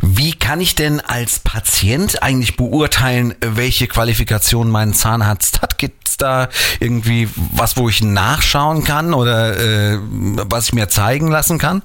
Wie 0.02 0.34
kann 0.34 0.62
ich 0.62 0.76
denn 0.76 1.00
als 1.00 1.40
Patient 1.40 2.24
eigentlich 2.24 2.58
beurteilen, 2.58 3.36
welche 3.42 3.88
Qualifikation 3.88 4.70
mein 4.70 4.94
Zahnarzt 4.94 5.62
hat? 5.62 5.78
Gibt 5.78 6.08
es 6.08 6.18
da 6.18 6.50
irgendwie 6.80 7.30
was, 7.36 7.78
wo 7.78 7.90
ich 7.90 8.02
nachschauen 8.02 8.84
kann 8.84 9.14
oder 9.14 9.58
äh, 9.58 10.00
was 10.02 10.68
ich 10.68 10.74
mir 10.74 10.90
zeigen 10.90 11.30
lassen 11.30 11.58
kann? 11.58 11.82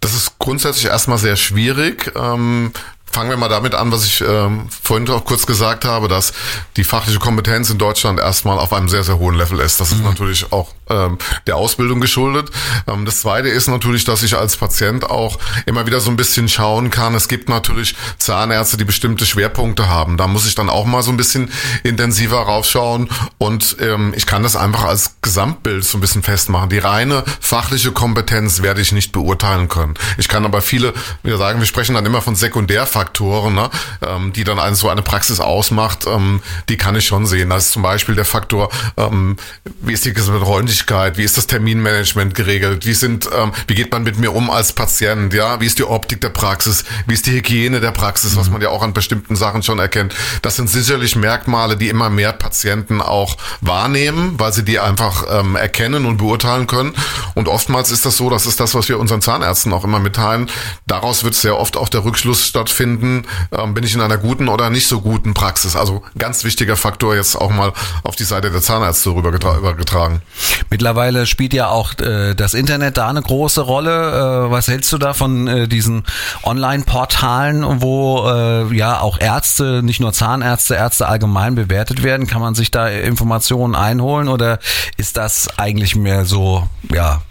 Das 0.00 0.14
ist 0.14 0.38
grundsätzlich 0.38 0.86
erstmal 0.86 1.18
sehr 1.18 1.36
schwierig. 1.36 2.12
Ähm, 2.16 2.72
fangen 3.16 3.30
wir 3.30 3.38
mal 3.38 3.48
damit 3.48 3.74
an, 3.74 3.90
was 3.90 4.04
ich 4.04 4.20
ähm, 4.20 4.68
vorhin 4.68 5.08
auch 5.08 5.24
kurz 5.24 5.46
gesagt 5.46 5.86
habe, 5.86 6.06
dass 6.06 6.34
die 6.76 6.84
fachliche 6.84 7.18
Kompetenz 7.18 7.70
in 7.70 7.78
Deutschland 7.78 8.20
erstmal 8.20 8.58
auf 8.58 8.74
einem 8.74 8.90
sehr, 8.90 9.04
sehr 9.04 9.18
hohen 9.18 9.36
Level 9.36 9.58
ist. 9.60 9.80
Das 9.80 9.90
ist 9.90 10.00
mhm. 10.00 10.04
natürlich 10.04 10.52
auch 10.52 10.68
ähm, 10.90 11.16
der 11.46 11.56
Ausbildung 11.56 12.00
geschuldet. 12.00 12.50
Ähm, 12.86 13.06
das 13.06 13.20
Zweite 13.20 13.48
ist 13.48 13.68
natürlich, 13.68 14.04
dass 14.04 14.22
ich 14.22 14.36
als 14.36 14.56
Patient 14.58 15.08
auch 15.08 15.38
immer 15.64 15.86
wieder 15.86 16.00
so 16.00 16.10
ein 16.10 16.16
bisschen 16.16 16.48
schauen 16.48 16.90
kann. 16.90 17.14
Es 17.14 17.28
gibt 17.28 17.48
natürlich 17.48 17.94
Zahnärzte, 18.18 18.76
die 18.76 18.84
bestimmte 18.84 19.24
Schwerpunkte 19.24 19.88
haben. 19.88 20.18
Da 20.18 20.26
muss 20.26 20.46
ich 20.46 20.54
dann 20.54 20.68
auch 20.68 20.84
mal 20.84 21.02
so 21.02 21.10
ein 21.10 21.16
bisschen 21.16 21.50
intensiver 21.84 22.40
raufschauen 22.40 23.08
und 23.38 23.76
ähm, 23.80 24.12
ich 24.14 24.26
kann 24.26 24.42
das 24.42 24.56
einfach 24.56 24.84
als 24.84 25.16
Gesamtbild 25.22 25.84
so 25.84 25.98
ein 25.98 26.02
bisschen 26.02 26.22
festmachen. 26.22 26.68
Die 26.68 26.78
reine 26.78 27.24
fachliche 27.40 27.92
Kompetenz 27.92 28.62
werde 28.62 28.80
ich 28.80 28.92
nicht 28.92 29.12
beurteilen 29.12 29.68
können. 29.68 29.94
Ich 30.18 30.28
kann 30.28 30.44
aber 30.44 30.60
viele, 30.60 30.92
wir 31.22 31.38
sagen, 31.38 31.60
wir 31.60 31.66
sprechen 31.66 31.94
dann 31.94 32.04
immer 32.06 32.20
von 32.20 32.36
Sekundärfaktoren, 32.36 33.05
ne, 33.50 33.70
ähm, 34.06 34.32
die 34.32 34.44
dann 34.44 34.58
eine, 34.58 34.76
so 34.76 34.88
eine 34.88 35.02
Praxis 35.02 35.40
ausmacht, 35.40 36.06
ähm, 36.06 36.40
die 36.68 36.76
kann 36.76 36.96
ich 36.96 37.06
schon 37.06 37.26
sehen. 37.26 37.50
Das 37.50 37.66
ist 37.66 37.72
zum 37.72 37.82
Beispiel 37.82 38.14
der 38.14 38.24
Faktor, 38.24 38.70
ähm, 38.96 39.36
wie 39.80 39.92
ist 39.92 40.04
die 40.04 40.10
Räumlichkeit, 40.10 41.16
wie 41.18 41.24
ist 41.24 41.36
das 41.36 41.46
Terminmanagement 41.46 42.34
geregelt, 42.34 42.86
wie 42.86 42.94
sind, 42.94 43.28
ähm, 43.36 43.52
wie 43.66 43.74
geht 43.74 43.92
man 43.92 44.02
mit 44.02 44.18
mir 44.18 44.34
um 44.34 44.50
als 44.50 44.72
Patient, 44.72 45.32
ja, 45.32 45.60
wie 45.60 45.66
ist 45.66 45.78
die 45.78 45.84
Optik 45.84 46.20
der 46.20 46.30
Praxis, 46.30 46.84
wie 47.06 47.14
ist 47.14 47.26
die 47.26 47.32
Hygiene 47.32 47.80
der 47.80 47.92
Praxis, 47.92 48.36
was 48.36 48.50
man 48.50 48.60
ja 48.60 48.68
auch 48.70 48.82
an 48.82 48.92
bestimmten 48.92 49.36
Sachen 49.36 49.62
schon 49.62 49.78
erkennt. 49.78 50.14
Das 50.42 50.56
sind 50.56 50.68
sicherlich 50.68 51.16
Merkmale, 51.16 51.76
die 51.76 51.88
immer 51.88 52.10
mehr 52.10 52.32
Patienten 52.32 53.00
auch 53.00 53.36
wahrnehmen, 53.60 54.34
weil 54.38 54.52
sie 54.52 54.64
die 54.64 54.78
einfach 54.78 55.24
ähm, 55.30 55.56
erkennen 55.56 56.06
und 56.06 56.16
beurteilen 56.18 56.66
können. 56.66 56.94
Und 57.34 57.48
oftmals 57.48 57.90
ist 57.90 58.06
das 58.06 58.16
so, 58.16 58.30
das 58.30 58.46
ist 58.46 58.60
das, 58.60 58.74
was 58.74 58.88
wir 58.88 58.98
unseren 58.98 59.20
Zahnärzten 59.20 59.72
auch 59.72 59.84
immer 59.84 59.98
mitteilen. 59.98 60.48
Daraus 60.86 61.24
wird 61.24 61.34
sehr 61.34 61.58
oft 61.58 61.76
auch 61.76 61.88
der 61.88 62.04
Rückschluss 62.04 62.46
stattfinden, 62.46 62.85
ähm, 62.86 63.74
bin 63.74 63.84
ich 63.84 63.94
in 63.94 64.00
einer 64.00 64.18
guten 64.18 64.48
oder 64.48 64.70
nicht 64.70 64.86
so 64.86 65.00
guten 65.00 65.34
Praxis. 65.34 65.76
Also 65.76 66.02
ganz 66.18 66.44
wichtiger 66.44 66.76
Faktor 66.76 67.14
jetzt 67.14 67.36
auch 67.36 67.50
mal 67.50 67.72
auf 68.02 68.16
die 68.16 68.24
Seite 68.24 68.50
der 68.50 68.60
Zahnärzte 68.60 69.10
rübergetragen. 69.10 70.22
Mittlerweile 70.70 71.26
spielt 71.26 71.52
ja 71.52 71.68
auch 71.68 71.98
äh, 71.98 72.34
das 72.34 72.54
Internet 72.54 72.96
da 72.96 73.08
eine 73.08 73.22
große 73.22 73.60
Rolle. 73.60 74.46
Äh, 74.46 74.50
was 74.50 74.68
hältst 74.68 74.92
du 74.92 74.98
da 74.98 75.14
von 75.14 75.46
äh, 75.46 75.68
diesen 75.68 76.04
Online-Portalen, 76.42 77.82
wo 77.82 78.28
äh, 78.28 78.74
ja 78.74 79.00
auch 79.00 79.18
Ärzte, 79.20 79.82
nicht 79.82 80.00
nur 80.00 80.12
Zahnärzte, 80.12 80.74
Ärzte 80.74 81.08
allgemein 81.08 81.54
bewertet 81.54 82.02
werden? 82.02 82.26
Kann 82.26 82.40
man 82.40 82.54
sich 82.54 82.70
da 82.70 82.88
Informationen 82.88 83.74
einholen 83.74 84.28
oder 84.28 84.58
ist 84.96 85.16
das 85.16 85.58
eigentlich 85.58 85.96
mehr 85.96 86.24
so, 86.24 86.66
ja, 86.92 87.22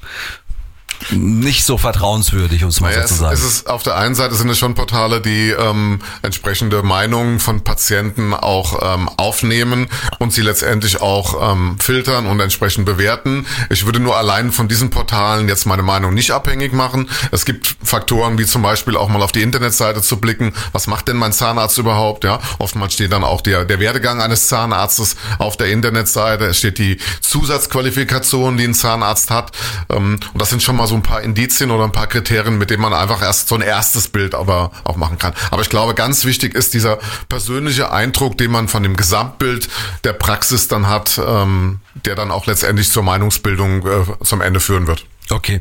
nicht 1.12 1.66
so 1.66 1.78
vertrauenswürdig, 1.78 2.64
um 2.64 2.70
es 2.70 2.82
mal 2.82 2.92
naja, 2.92 3.08
so 3.08 3.16
zu 3.16 3.20
sagen. 3.22 3.34
Es, 3.34 3.44
ist, 3.44 3.70
auf 3.70 3.84
der 3.84 3.98
einen 3.98 4.16
Seite 4.16 4.36
sind 4.36 4.50
es 4.50 4.58
schon 4.58 4.76
Portale, 4.76 5.22
die 5.22 5.50
ähm, 5.50 6.00
entsprechende 6.22 6.84
Meinungen 6.84 7.40
von 7.40 7.64
Patienten 7.64 8.34
auch 8.34 8.96
ähm, 8.96 9.10
aufnehmen 9.18 9.88
und 10.20 10.34
sie 10.34 10.42
letztendlich 10.42 11.02
auch 11.02 11.52
ähm, 11.52 11.78
filtern 11.80 12.26
und 12.26 12.40
entsprechend 12.40 12.86
bewerten. 12.86 13.46
Ich 13.70 13.86
würde 13.86 14.00
nur 14.00 14.18
allein 14.18 14.52
von 14.52 14.68
diesen 14.68 14.90
Portalen 14.90 15.48
jetzt 15.48 15.66
meine 15.66 15.84
Meinung 15.84 16.14
nicht 16.14 16.32
abhängig 16.32 16.74
machen. 16.74 17.10
Es 17.32 17.46
gibt 17.46 17.76
Faktoren 17.84 18.38
wie 18.38 18.46
zum 18.46 18.62
Beispiel 18.62 18.98
auch 18.98 19.10
mal 19.10 19.22
auf 19.22 19.32
die 19.32 19.42
Internetseite 19.42 20.02
zu 20.02 20.18
blicken. 20.18 20.54
Was 20.72 20.88
macht 20.88 21.08
denn 21.08 21.18
mein 21.18 21.34
Zahnarzt 21.34 21.78
überhaupt? 21.78 22.24
Ja, 22.24 22.40
oftmals 22.60 22.94
steht 22.94 23.12
dann 23.12 23.24
auch 23.24 23.42
der, 23.42 23.66
der 23.66 23.80
Werdegang 23.80 24.22
eines 24.22 24.48
Zahnarztes 24.48 25.16
auf 25.38 25.58
der 25.58 25.68
Internetseite. 25.68 26.46
Es 26.46 26.58
steht 26.58 26.78
die 26.78 26.98
Zusatzqualifikation, 27.22 28.58
die 28.58 28.66
ein 28.66 28.74
Zahnarzt 28.74 29.30
hat. 29.30 29.52
Ähm, 29.90 30.20
und 30.34 30.42
das 30.42 30.50
sind 30.50 30.64
schon 30.64 30.76
mal 30.76 30.85
so 30.88 30.96
ein 30.96 31.04
paar 31.04 31.22
Indizien 31.22 31.72
oder 31.72 31.84
ein 31.84 31.92
paar 31.92 32.08
Kriterien, 32.08 32.58
mit 32.58 32.70
denen 32.70 32.82
man 32.82 32.94
einfach 32.94 33.22
erst 33.22 33.48
so 33.48 33.56
ein 33.56 33.62
erstes 33.62 34.08
Bild 34.08 34.36
aber 34.36 34.72
auch 34.84 34.96
machen 34.96 35.18
kann. 35.18 35.34
Aber 35.52 35.62
ich 35.62 35.70
glaube, 35.70 35.94
ganz 35.94 36.26
wichtig 36.26 36.56
ist 36.56 36.74
dieser 36.74 37.00
persönliche 37.30 37.92
Eindruck, 37.92 38.38
den 38.38 38.52
man 38.52 38.68
von 38.68 38.84
dem 38.84 38.96
Gesamtbild 38.96 39.70
der 40.04 40.14
Praxis 40.14 40.68
dann 40.68 40.88
hat, 40.88 41.20
ähm, 41.26 41.80
der 42.06 42.16
dann 42.16 42.32
auch 42.32 42.46
letztendlich 42.46 42.92
zur 42.92 43.04
Meinungsbildung 43.04 43.86
äh, 43.86 44.24
zum 44.24 44.42
Ende 44.42 44.60
führen 44.60 44.88
wird. 44.88 45.06
Okay. 45.32 45.60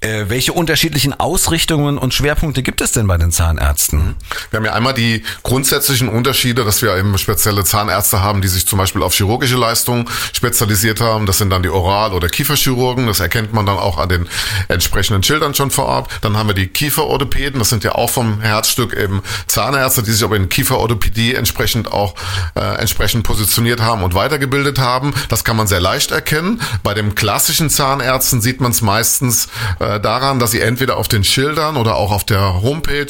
Äh, 0.00 0.24
welche 0.28 0.52
unterschiedlichen 0.52 1.14
Ausrichtungen 1.14 1.96
und 1.96 2.12
Schwerpunkte 2.12 2.62
gibt 2.62 2.82
es 2.82 2.92
denn 2.92 3.06
bei 3.06 3.16
den 3.16 3.32
Zahnärzten? 3.32 4.14
Wir 4.50 4.58
haben 4.58 4.64
ja 4.66 4.74
einmal 4.74 4.92
die 4.92 5.22
grundsätzlichen 5.42 6.08
Unterschiede, 6.08 6.64
dass 6.64 6.82
wir 6.82 6.94
eben 6.96 7.16
spezielle 7.16 7.64
Zahnärzte 7.64 8.20
haben, 8.20 8.42
die 8.42 8.48
sich 8.48 8.66
zum 8.66 8.78
Beispiel 8.78 9.02
auf 9.02 9.14
chirurgische 9.14 9.56
Leistungen 9.56 10.06
spezialisiert 10.34 11.00
haben. 11.00 11.24
Das 11.24 11.38
sind 11.38 11.48
dann 11.48 11.62
die 11.62 11.70
Oral- 11.70 12.12
oder 12.12 12.28
Kieferchirurgen. 12.28 13.06
Das 13.06 13.20
erkennt 13.20 13.54
man 13.54 13.64
dann 13.64 13.78
auch 13.78 13.96
an 13.96 14.10
den 14.10 14.28
entsprechenden 14.68 15.22
Schildern 15.22 15.54
schon 15.54 15.70
vor 15.70 15.86
Ort. 15.86 16.10
Dann 16.20 16.36
haben 16.36 16.48
wir 16.48 16.54
die 16.54 16.66
Kieferorthopäden. 16.66 17.58
Das 17.58 17.70
sind 17.70 17.84
ja 17.84 17.92
auch 17.92 18.10
vom 18.10 18.42
Herzstück 18.42 18.92
eben 18.92 19.22
Zahnärzte, 19.46 20.02
die 20.02 20.12
sich 20.12 20.24
aber 20.24 20.36
in 20.36 20.50
Kieferorthopädie 20.50 21.34
entsprechend 21.34 21.90
auch 21.90 22.14
äh, 22.54 22.60
entsprechend 22.80 23.24
positioniert 23.24 23.80
haben 23.80 24.02
und 24.02 24.14
weitergebildet 24.14 24.78
haben. 24.78 25.14
Das 25.30 25.42
kann 25.42 25.56
man 25.56 25.66
sehr 25.66 25.80
leicht 25.80 26.10
erkennen. 26.10 26.60
Bei 26.82 26.92
den 26.92 27.14
klassischen 27.14 27.70
Zahnärzten 27.70 28.42
sieht 28.42 28.60
man 28.60 28.72
es 28.72 28.82
meist 28.82 29.05
meistens 29.06 29.46
äh, 29.78 30.00
daran, 30.00 30.40
dass 30.40 30.50
sie 30.50 30.60
entweder 30.60 30.96
auf 30.96 31.06
den 31.06 31.22
Schildern 31.22 31.76
oder 31.76 31.94
auch 31.94 32.10
auf 32.10 32.24
der 32.24 32.60
Homepage 32.60 33.06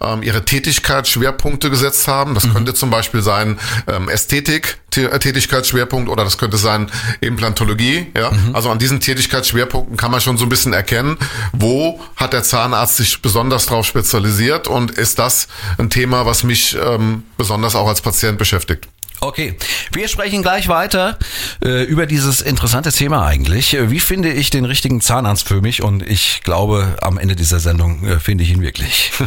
ähm, 0.00 0.22
ihre 0.22 0.42
Tätigkeitsschwerpunkte 0.44 1.68
gesetzt 1.68 2.08
haben. 2.08 2.34
Das 2.34 2.46
mhm. 2.46 2.54
könnte 2.54 2.74
zum 2.74 2.88
Beispiel 2.88 3.20
sein 3.20 3.58
ähm, 3.86 4.08
Ästhetik, 4.08 4.78
äh, 4.96 5.18
Tätigkeitsschwerpunkt 5.18 6.08
oder 6.08 6.24
das 6.24 6.38
könnte 6.38 6.56
sein 6.56 6.90
Implantologie. 7.20 8.06
Ja? 8.16 8.30
Mhm. 8.30 8.54
Also 8.54 8.70
an 8.70 8.78
diesen 8.78 9.00
Tätigkeitsschwerpunkten 9.00 9.98
kann 9.98 10.10
man 10.10 10.22
schon 10.22 10.38
so 10.38 10.46
ein 10.46 10.48
bisschen 10.48 10.72
erkennen, 10.72 11.18
wo 11.52 12.00
hat 12.16 12.32
der 12.32 12.42
Zahnarzt 12.42 12.96
sich 12.96 13.20
besonders 13.20 13.66
drauf 13.66 13.84
spezialisiert 13.84 14.66
und 14.66 14.92
ist 14.92 15.18
das 15.18 15.48
ein 15.76 15.90
Thema, 15.90 16.24
was 16.24 16.42
mich 16.42 16.74
ähm, 16.82 17.24
besonders 17.36 17.74
auch 17.74 17.86
als 17.88 18.00
Patient 18.00 18.38
beschäftigt. 18.38 18.88
Okay, 19.20 19.54
wir 19.92 20.08
sprechen 20.08 20.42
gleich 20.42 20.68
weiter 20.68 21.18
äh, 21.64 21.84
über 21.84 22.06
dieses 22.06 22.40
interessante 22.40 22.92
Thema 22.92 23.24
eigentlich. 23.26 23.76
Wie 23.80 24.00
finde 24.00 24.32
ich 24.32 24.50
den 24.50 24.64
richtigen 24.64 25.00
Zahnarzt 25.00 25.48
für 25.48 25.60
mich? 25.62 25.82
Und 25.82 26.02
ich 26.02 26.42
glaube, 26.42 26.96
am 27.00 27.18
Ende 27.18 27.34
dieser 27.36 27.60
Sendung 27.60 28.06
äh, 28.06 28.20
finde 28.20 28.44
ich 28.44 28.50
ihn 28.50 28.60
wirklich. 28.60 29.12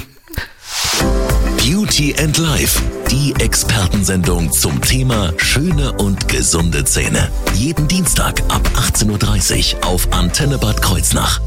Beauty 1.57 2.15
and 2.17 2.37
Life, 2.37 2.81
die 3.11 3.33
Expertensendung 3.39 4.51
zum 4.51 4.79
Thema 4.81 5.33
schöne 5.37 5.91
und 5.93 6.27
gesunde 6.27 6.85
Zähne. 6.85 7.29
Jeden 7.55 7.87
Dienstag 7.87 8.41
ab 8.49 8.61
18.30 8.75 9.75
Uhr 9.75 9.85
auf 9.85 10.13
Antenne 10.13 10.57
Bad 10.57 10.81
Kreuznach. 10.81 11.41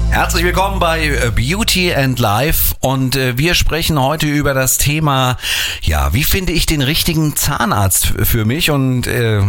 Herzlich 0.09 0.43
willkommen 0.43 0.79
bei 0.79 1.07
äh, 1.07 1.31
Beauty 1.33 1.95
and 1.95 2.19
Life 2.19 2.75
und 2.81 3.15
äh, 3.15 3.37
wir 3.37 3.55
sprechen 3.55 3.97
heute 3.97 4.27
über 4.27 4.53
das 4.53 4.77
Thema, 4.77 5.37
ja, 5.83 6.13
wie 6.13 6.25
finde 6.25 6.51
ich 6.51 6.65
den 6.65 6.81
richtigen 6.81 7.37
Zahnarzt 7.37 8.11
für 8.23 8.43
mich 8.43 8.71
und 8.71 9.07
äh, 9.07 9.43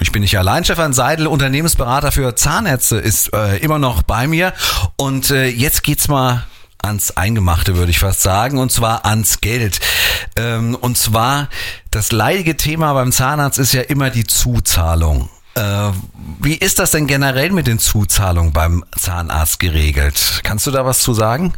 ich 0.00 0.12
bin 0.12 0.22
nicht 0.22 0.38
allein. 0.38 0.64
Stefan 0.64 0.92
Seidel, 0.92 1.26
Unternehmensberater 1.26 2.12
für 2.12 2.34
Zahnärzte, 2.36 2.96
ist 2.96 3.32
äh, 3.32 3.58
immer 3.58 3.78
noch 3.78 4.02
bei 4.02 4.26
mir. 4.26 4.52
Und 4.96 5.30
äh, 5.30 5.46
jetzt 5.46 5.82
geht's 5.82 6.08
mal 6.08 6.44
ans 6.82 7.16
Eingemachte, 7.16 7.76
würde 7.76 7.90
ich 7.90 7.98
fast 7.98 8.22
sagen, 8.22 8.58
und 8.58 8.70
zwar 8.70 9.06
ans 9.06 9.40
Geld. 9.40 9.80
Ähm, 10.36 10.74
und 10.74 10.96
zwar 10.96 11.48
das 11.90 12.12
leidige 12.12 12.56
Thema 12.56 12.92
beim 12.92 13.12
Zahnarzt 13.12 13.58
ist 13.58 13.72
ja 13.72 13.82
immer 13.82 14.10
die 14.10 14.26
Zuzahlung. 14.26 15.28
Äh, 15.56 15.92
wie 16.38 16.54
ist 16.54 16.78
das 16.78 16.90
denn 16.90 17.06
generell 17.06 17.50
mit 17.50 17.66
den 17.66 17.78
Zuzahlungen 17.78 18.52
beim 18.52 18.84
Zahnarzt 18.96 19.58
geregelt? 19.58 20.40
Kannst 20.44 20.66
du 20.66 20.70
da 20.70 20.84
was 20.84 21.00
zu 21.00 21.14
sagen? 21.14 21.54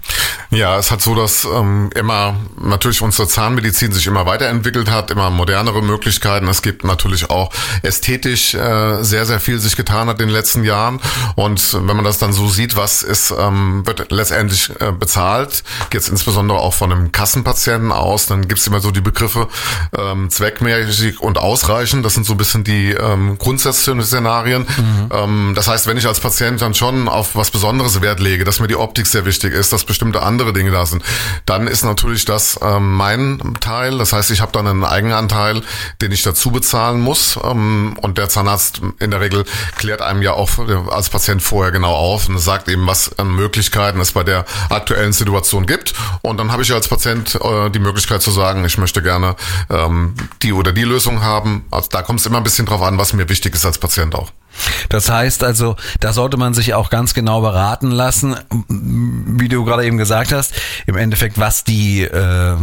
Ja, 0.51 0.79
es 0.79 0.91
hat 0.91 1.03
so, 1.03 1.15
dass 1.15 1.45
ähm, 1.45 1.91
immer 1.95 2.37
natürlich 2.61 3.03
unsere 3.03 3.27
Zahnmedizin 3.29 3.93
sich 3.93 4.07
immer 4.07 4.25
weiterentwickelt 4.25 4.89
hat, 4.91 5.11
immer 5.11 5.31
modernere 5.31 5.83
Möglichkeiten. 5.83 6.47
Es 6.49 6.63
gibt 6.63 6.85
natürlich 6.85 7.29
auch 7.29 7.51
ästhetisch 7.83 8.55
äh, 8.55 9.03
sehr, 9.03 9.27
sehr 9.27 9.41
viel 9.41 9.59
sich 9.59 9.77
getan 9.77 10.09
hat 10.09 10.21
in 10.21 10.29
den 10.29 10.35
letzten 10.35 10.65
Jahren. 10.65 11.01
Und 11.35 11.75
wenn 11.75 11.97
man 11.97 12.05
das 12.05 12.19
dann 12.19 12.33
so 12.33 12.49
sieht, 12.49 12.77
was 12.77 13.03
ist, 13.03 13.35
ähm, 13.37 13.85
wird 13.85 14.11
letztendlich 14.11 14.71
äh, 14.81 14.93
bezahlt, 14.93 15.65
jetzt 15.93 16.09
insbesondere 16.09 16.59
auch 16.59 16.75
von 16.75 16.93
einem 16.93 17.11
Kassenpatienten 17.11 17.91
aus, 17.91 18.27
dann 18.27 18.47
gibt 18.47 18.61
es 18.61 18.67
immer 18.67 18.81
so 18.81 18.91
die 18.91 19.01
Begriffe 19.01 19.49
ähm, 19.97 20.31
zweckmäßig 20.31 21.21
und 21.21 21.37
ausreichend. 21.39 22.05
Das 22.05 22.15
sind 22.15 22.25
so 22.25 22.35
ein 22.35 22.39
bisschen 22.39 22.65
die 22.65 22.93
ähm, 22.93 23.37
Grundsätze 23.39 23.88
Szenarien. 24.03 24.63
Mhm. 24.63 25.09
Ähm, 25.11 25.53
das 25.55 25.69
heißt, 25.69 25.87
wenn 25.87 25.97
ich 25.97 26.07
als 26.07 26.21
Patient 26.21 26.61
dann 26.61 26.75
schon 26.75 27.09
auf 27.09 27.35
was 27.35 27.51
Besonderes 27.51 28.01
Wert 28.01 28.21
lege, 28.21 28.45
dass 28.45 28.61
mir 28.61 28.69
die 28.69 28.77
Optik 28.77 29.07
sehr 29.07 29.25
wichtig 29.25 29.53
ist, 29.53 29.73
dass 29.73 29.85
bestimmte 29.85 30.23
andere 30.23 30.53
Dinge 30.53 30.71
da 30.71 30.87
sind, 30.87 31.03
dann 31.47 31.67
ist 31.67 31.85
natürlich 31.85 32.25
das 32.25 32.59
ähm, 32.63 32.95
mein 32.95 33.55
Teil. 33.61 33.99
Das 33.99 34.13
heißt, 34.13 34.31
ich 34.31 34.41
habe 34.41 34.53
dann 34.53 34.67
einen 34.67 34.85
Eigenanteil, 34.85 35.63
den 36.01 36.13
ich 36.13 36.23
dazu 36.23 36.51
bezahlen 36.51 37.01
muss. 37.01 37.39
Ähm, 37.43 37.97
und 38.01 38.19
der 38.19 38.29
Zahnarzt 38.29 38.81
in 38.99 39.11
der 39.11 39.21
Regel 39.21 39.45
klärt 39.77 40.03
einem 40.03 40.23
ja 40.23 40.33
auch 40.33 40.51
als 40.91 41.09
Patient 41.09 41.43
vorher 41.43 41.73
genau 41.73 41.95
auf 41.95 42.29
und 42.29 42.39
sagt 42.39 42.69
eben, 42.69 42.87
was 42.87 43.19
an 43.19 43.35
Möglichkeiten 43.35 44.01
es 44.01 44.13
bei 44.13 44.25
der 44.25 44.45
aktuellen 44.69 45.13
Situation 45.13 45.67
gibt. 45.67 45.95
Und 46.23 46.39
dann 46.39 46.53
habe 46.53 46.63
ich 46.63 46.73
als 46.73 46.89
Patient 46.89 47.35
äh, 47.37 47.71
die 47.71 47.79
Möglichkeit 47.79 48.23
zu 48.23 48.31
sagen, 48.31 48.65
ich 48.65 48.79
möchte 48.79 49.03
gerne 49.03 49.37
ähm, 49.71 50.15
die 50.43 50.53
oder 50.53 50.73
die 50.73 50.85
Lösung 50.85 51.23
haben. 51.23 51.65
Also 51.71 51.89
da 51.91 52.03
kommt 52.03 52.21
es 52.21 52.27
immer 52.27 52.39
ein 52.39 52.45
bisschen 52.45 52.67
drauf 52.67 52.83
an, 52.83 52.99
was 52.99 53.13
mir 53.13 53.29
wichtig 53.29 53.55
ist 53.55 53.65
als 53.65 53.78
Patient 53.79 54.15
auch. 54.15 54.33
Das 54.89 55.11
heißt 55.11 55.45
also, 55.45 55.77
da 56.01 56.13
sollte 56.13 56.37
man 56.37 56.55
sich 56.55 56.75
auch 56.75 56.91
ganz 56.91 57.15
genau 57.15 57.41
beraten 57.41 57.91
lassen, 57.91 58.37
wie 58.69 59.49
du 59.49 59.65
gerade 59.65 59.85
eben 59.85 59.99
gesagt 59.99 60.33
hast, 60.33 60.53
im 60.87 60.97
Endeffekt, 60.97 61.39
was 61.39 61.65
die 61.65 62.03
äh, 62.03 62.57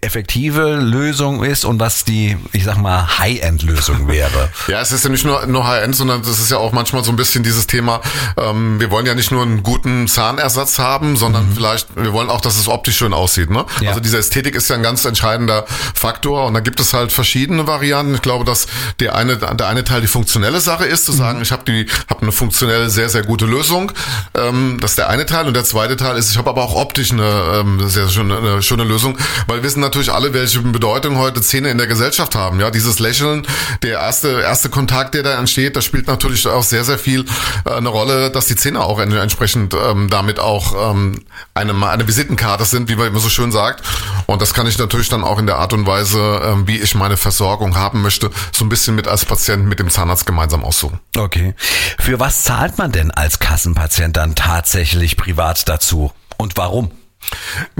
effektive 0.00 0.76
Lösung 0.76 1.44
ist 1.44 1.64
und 1.64 1.80
was 1.80 2.04
die, 2.04 2.36
ich 2.52 2.64
sag 2.64 2.78
mal, 2.78 3.18
High-End-Lösung 3.18 4.08
wäre. 4.08 4.50
Ja, 4.66 4.80
es 4.80 4.92
ist 4.92 5.04
ja 5.04 5.10
nicht 5.10 5.24
nur, 5.24 5.46
nur 5.46 5.66
High-End, 5.66 5.94
sondern 5.94 6.22
das 6.22 6.40
ist 6.40 6.50
ja 6.50 6.56
auch 6.56 6.72
manchmal 6.72 7.04
so 7.04 7.12
ein 7.12 7.16
bisschen 7.16 7.42
dieses 7.42 7.66
Thema, 7.66 8.00
ähm, 8.36 8.80
wir 8.80 8.90
wollen 8.90 9.04
ja 9.04 9.14
nicht 9.14 9.30
nur 9.30 9.42
einen 9.42 9.62
guten 9.62 10.08
Zahnersatz 10.08 10.78
haben, 10.78 11.16
sondern 11.16 11.50
mhm. 11.50 11.54
vielleicht, 11.54 11.94
wir 11.96 12.12
wollen 12.12 12.30
auch, 12.30 12.40
dass 12.40 12.58
es 12.58 12.66
optisch 12.66 12.96
schön 12.96 13.12
aussieht. 13.12 13.50
Ne? 13.50 13.66
Ja. 13.80 13.90
Also 13.90 14.00
diese 14.00 14.18
Ästhetik 14.18 14.54
ist 14.54 14.70
ja 14.70 14.76
ein 14.76 14.82
ganz 14.82 15.04
entscheidender 15.04 15.66
Faktor 15.94 16.46
und 16.46 16.54
da 16.54 16.60
gibt 16.60 16.80
es 16.80 16.94
halt 16.94 17.12
verschiedene 17.12 17.66
Varianten. 17.66 18.14
Ich 18.14 18.22
glaube, 18.22 18.44
dass 18.44 18.66
der 19.00 19.14
eine, 19.14 19.36
der 19.36 19.68
eine 19.68 19.84
Teil 19.84 20.00
die 20.00 20.06
funktionelle 20.06 20.60
Sache 20.60 20.86
ist, 20.86 21.03
zu 21.04 21.12
sagen, 21.12 21.40
ich 21.42 21.52
habe 21.52 21.64
die 21.64 21.86
habe 22.08 22.22
eine 22.22 22.32
funktionelle 22.32 22.90
sehr 22.90 23.08
sehr 23.08 23.22
gute 23.22 23.46
Lösung. 23.46 23.92
Ähm, 24.34 24.78
das 24.80 24.92
ist 24.92 24.98
der 24.98 25.08
eine 25.08 25.26
Teil 25.26 25.46
und 25.46 25.54
der 25.54 25.64
zweite 25.64 25.96
Teil 25.96 26.16
ist, 26.16 26.30
ich 26.30 26.38
habe 26.38 26.50
aber 26.50 26.62
auch 26.62 26.74
optisch 26.74 27.12
eine 27.12 27.60
ähm, 27.60 27.88
sehr 27.88 28.08
schöne, 28.08 28.38
eine 28.38 28.62
schöne 28.62 28.84
Lösung, 28.84 29.18
weil 29.46 29.58
wir 29.58 29.64
wissen 29.64 29.80
natürlich 29.80 30.12
alle, 30.12 30.34
welche 30.34 30.60
Bedeutung 30.60 31.18
heute 31.18 31.40
Zähne 31.40 31.70
in 31.70 31.78
der 31.78 31.86
Gesellschaft 31.86 32.34
haben. 32.34 32.60
Ja, 32.60 32.70
dieses 32.70 32.98
Lächeln, 32.98 33.46
der 33.82 34.00
erste 34.00 34.40
erste 34.40 34.68
Kontakt, 34.68 35.14
der 35.14 35.22
da 35.22 35.38
entsteht, 35.38 35.76
das 35.76 35.84
spielt 35.84 36.06
natürlich 36.06 36.46
auch 36.46 36.62
sehr 36.62 36.84
sehr 36.84 36.98
viel 36.98 37.24
äh, 37.64 37.70
eine 37.70 37.88
Rolle, 37.88 38.30
dass 38.30 38.46
die 38.46 38.56
Zähne 38.56 38.80
auch 38.80 38.98
entsprechend 38.98 39.74
ähm, 39.74 40.10
damit 40.10 40.38
auch 40.38 40.92
ähm, 40.92 41.22
eine 41.54 41.74
eine 41.86 42.08
Visitenkarte 42.08 42.64
sind, 42.64 42.88
wie 42.88 42.96
man 42.96 43.08
immer 43.08 43.20
so 43.20 43.28
schön 43.28 43.52
sagt. 43.52 43.82
Und 44.26 44.40
das 44.40 44.54
kann 44.54 44.66
ich 44.66 44.78
natürlich 44.78 45.08
dann 45.08 45.24
auch 45.24 45.38
in 45.38 45.46
der 45.46 45.58
Art 45.58 45.72
und 45.72 45.86
Weise, 45.86 46.40
ähm, 46.44 46.66
wie 46.66 46.80
ich 46.80 46.94
meine 46.94 47.16
Versorgung 47.16 47.76
haben 47.76 48.02
möchte, 48.02 48.30
so 48.52 48.64
ein 48.64 48.68
bisschen 48.68 48.94
mit 48.94 49.08
als 49.08 49.24
Patient 49.24 49.66
mit 49.66 49.78
dem 49.78 49.90
Zahnarzt 49.90 50.26
gemeinsam 50.26 50.64
aussuchen. 50.64 50.83
Okay. 51.16 51.54
Für 51.98 52.20
was 52.20 52.42
zahlt 52.42 52.78
man 52.78 52.92
denn 52.92 53.10
als 53.10 53.38
Kassenpatient 53.38 54.16
dann 54.16 54.34
tatsächlich 54.34 55.16
privat 55.16 55.68
dazu? 55.68 56.12
Und 56.36 56.56
warum? 56.56 56.90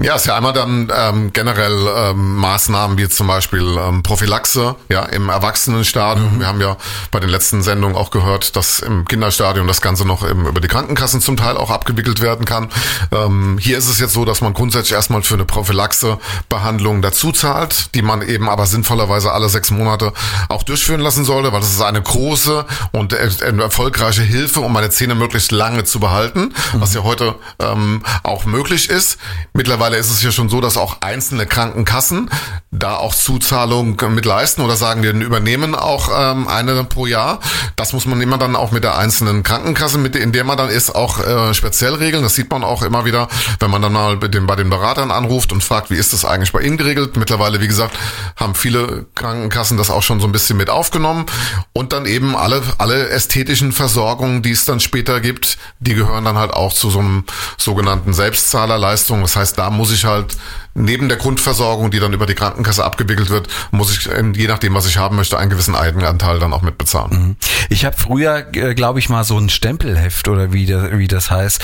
Ja, 0.01 0.15
ist 0.15 0.25
ja 0.25 0.35
einmal 0.35 0.53
dann 0.53 0.91
ähm, 0.95 1.33
generell 1.33 1.87
ähm, 1.95 2.35
Maßnahmen 2.37 2.97
wie 2.97 3.07
zum 3.09 3.27
Beispiel 3.27 3.77
ähm, 3.79 4.03
Prophylaxe, 4.03 4.75
ja, 4.89 5.03
im 5.03 5.29
Erwachsenenstadium. 5.29 6.35
Mhm. 6.35 6.39
Wir 6.39 6.47
haben 6.47 6.61
ja 6.61 6.77
bei 7.11 7.19
den 7.19 7.29
letzten 7.29 7.63
Sendungen 7.63 7.95
auch 7.95 8.11
gehört, 8.11 8.55
dass 8.55 8.79
im 8.79 9.05
Kinderstadium 9.05 9.67
das 9.67 9.81
Ganze 9.81 10.05
noch 10.05 10.27
eben 10.27 10.45
über 10.45 10.61
die 10.61 10.67
Krankenkassen 10.67 11.21
zum 11.21 11.37
Teil 11.37 11.57
auch 11.57 11.71
abgewickelt 11.71 12.21
werden 12.21 12.45
kann. 12.45 12.69
Ähm, 13.11 13.57
hier 13.59 13.77
ist 13.77 13.89
es 13.89 13.99
jetzt 13.99 14.13
so, 14.13 14.25
dass 14.25 14.41
man 14.41 14.53
grundsätzlich 14.53 14.93
erstmal 14.93 15.21
für 15.23 15.35
eine 15.35 15.45
Prophylaxe-Behandlung 15.45 17.01
dazu 17.01 17.31
zahlt, 17.31 17.95
die 17.95 18.01
man 18.01 18.21
eben 18.21 18.49
aber 18.49 18.65
sinnvollerweise 18.65 19.31
alle 19.31 19.49
sechs 19.49 19.71
Monate 19.71 20.13
auch 20.49 20.63
durchführen 20.63 21.01
lassen 21.01 21.25
sollte, 21.25 21.51
weil 21.51 21.61
das 21.61 21.71
ist 21.71 21.81
eine 21.81 22.01
große 22.01 22.65
und 22.91 23.13
erfolgreiche 23.13 24.21
Hilfe, 24.21 24.61
um 24.61 24.73
meine 24.73 24.89
Zähne 24.89 25.15
möglichst 25.15 25.51
lange 25.51 25.83
zu 25.83 25.99
behalten, 25.99 26.53
mhm. 26.73 26.81
was 26.81 26.93
ja 26.93 27.03
heute 27.03 27.35
ähm, 27.59 28.03
auch 28.23 28.45
möglich 28.45 28.89
ist. 28.89 29.17
Mittlerweile 29.53 29.97
ist 29.97 30.11
es 30.11 30.21
ja 30.21 30.31
schon 30.31 30.49
so, 30.49 30.61
dass 30.61 30.77
auch 30.77 31.01
einzelne 31.01 31.45
Krankenkassen 31.45 32.29
da 32.71 32.95
auch 32.95 33.15
Zuzahlungen 33.15 33.95
mit 34.13 34.25
leisten 34.25 34.61
oder 34.61 34.75
sagen, 34.75 35.03
wir 35.03 35.13
übernehmen 35.13 35.75
auch 35.75 36.09
ähm, 36.13 36.47
eine 36.47 36.83
pro 36.83 37.05
Jahr. 37.05 37.39
Das 37.75 37.93
muss 37.93 38.05
man 38.05 38.21
immer 38.21 38.37
dann 38.37 38.55
auch 38.55 38.71
mit 38.71 38.83
der 38.83 38.97
einzelnen 38.97 39.43
Krankenkasse, 39.43 39.97
mit 39.97 40.15
in 40.15 40.31
der 40.31 40.43
man 40.43 40.57
dann 40.57 40.69
ist, 40.69 40.93
auch 40.93 41.19
äh, 41.19 41.53
speziell 41.53 41.95
regeln. 41.95 42.23
Das 42.23 42.35
sieht 42.35 42.51
man 42.51 42.63
auch 42.63 42.81
immer 42.81 43.05
wieder, 43.05 43.27
wenn 43.59 43.71
man 43.71 43.81
dann 43.81 43.93
mal 43.93 44.17
bei 44.17 44.27
den, 44.27 44.47
bei 44.47 44.55
den 44.55 44.69
Beratern 44.69 45.11
anruft 45.11 45.51
und 45.51 45.63
fragt, 45.63 45.89
wie 45.89 45.95
ist 45.95 46.13
das 46.13 46.25
eigentlich 46.25 46.51
bei 46.51 46.61
Ihnen 46.61 46.77
geregelt. 46.77 47.17
Mittlerweile, 47.17 47.61
wie 47.61 47.67
gesagt, 47.67 47.97
haben 48.35 48.55
viele 48.55 49.05
Krankenkassen 49.15 49.77
das 49.77 49.89
auch 49.89 50.03
schon 50.03 50.19
so 50.19 50.27
ein 50.27 50.31
bisschen 50.31 50.57
mit 50.57 50.69
aufgenommen 50.69 51.25
und 51.73 51.93
dann 51.93 52.05
eben 52.05 52.35
alle, 52.35 52.61
alle 52.77 53.09
ästhetischen 53.09 53.71
Versorgungen, 53.71 54.41
die 54.41 54.51
es 54.51 54.65
dann 54.65 54.79
später 54.79 55.21
gibt, 55.21 55.57
die 55.79 55.95
gehören 55.95 56.25
dann 56.25 56.37
halt 56.37 56.51
auch 56.51 56.73
zu 56.73 56.89
so 56.89 56.99
einem 56.99 57.23
sogenannten 57.57 58.13
Selbstzahlerleistung. 58.13 59.24
Das 59.25 59.35
heißt, 59.35 59.57
da 59.57 59.71
muss 59.71 59.91
ich 59.91 60.05
halt 60.05 60.37
neben 60.75 61.07
der 61.07 61.17
Grundversorgung, 61.17 61.89
die 61.89 61.99
dann 61.99 62.13
über 62.13 62.25
die 62.25 62.35
Krankenkasse 62.35 62.83
abgewickelt 62.83 63.29
wird, 63.29 63.47
muss 63.71 63.91
ich, 63.91 64.09
je 64.33 64.47
nachdem, 64.47 64.75
was 64.75 64.85
ich 64.85 64.97
haben 64.97 65.15
möchte, 65.15 65.37
einen 65.37 65.49
gewissen 65.49 65.75
Eigenanteil 65.75 66.37
dann 66.39 66.53
auch 66.53 66.61
mitbezahlen. 66.61 67.11
Mhm. 67.11 67.35
Ich 67.69 67.85
habe 67.85 67.95
früher, 67.97 68.45
äh, 68.53 68.75
glaube 68.75 68.99
ich, 68.99 69.09
mal 69.09 69.23
so 69.23 69.37
ein 69.37 69.49
Stempelheft 69.49 70.27
oder 70.27 70.53
wie, 70.53 70.65
das, 70.65 70.91
wie 70.91 71.07
das 71.07 71.31
heißt, 71.31 71.61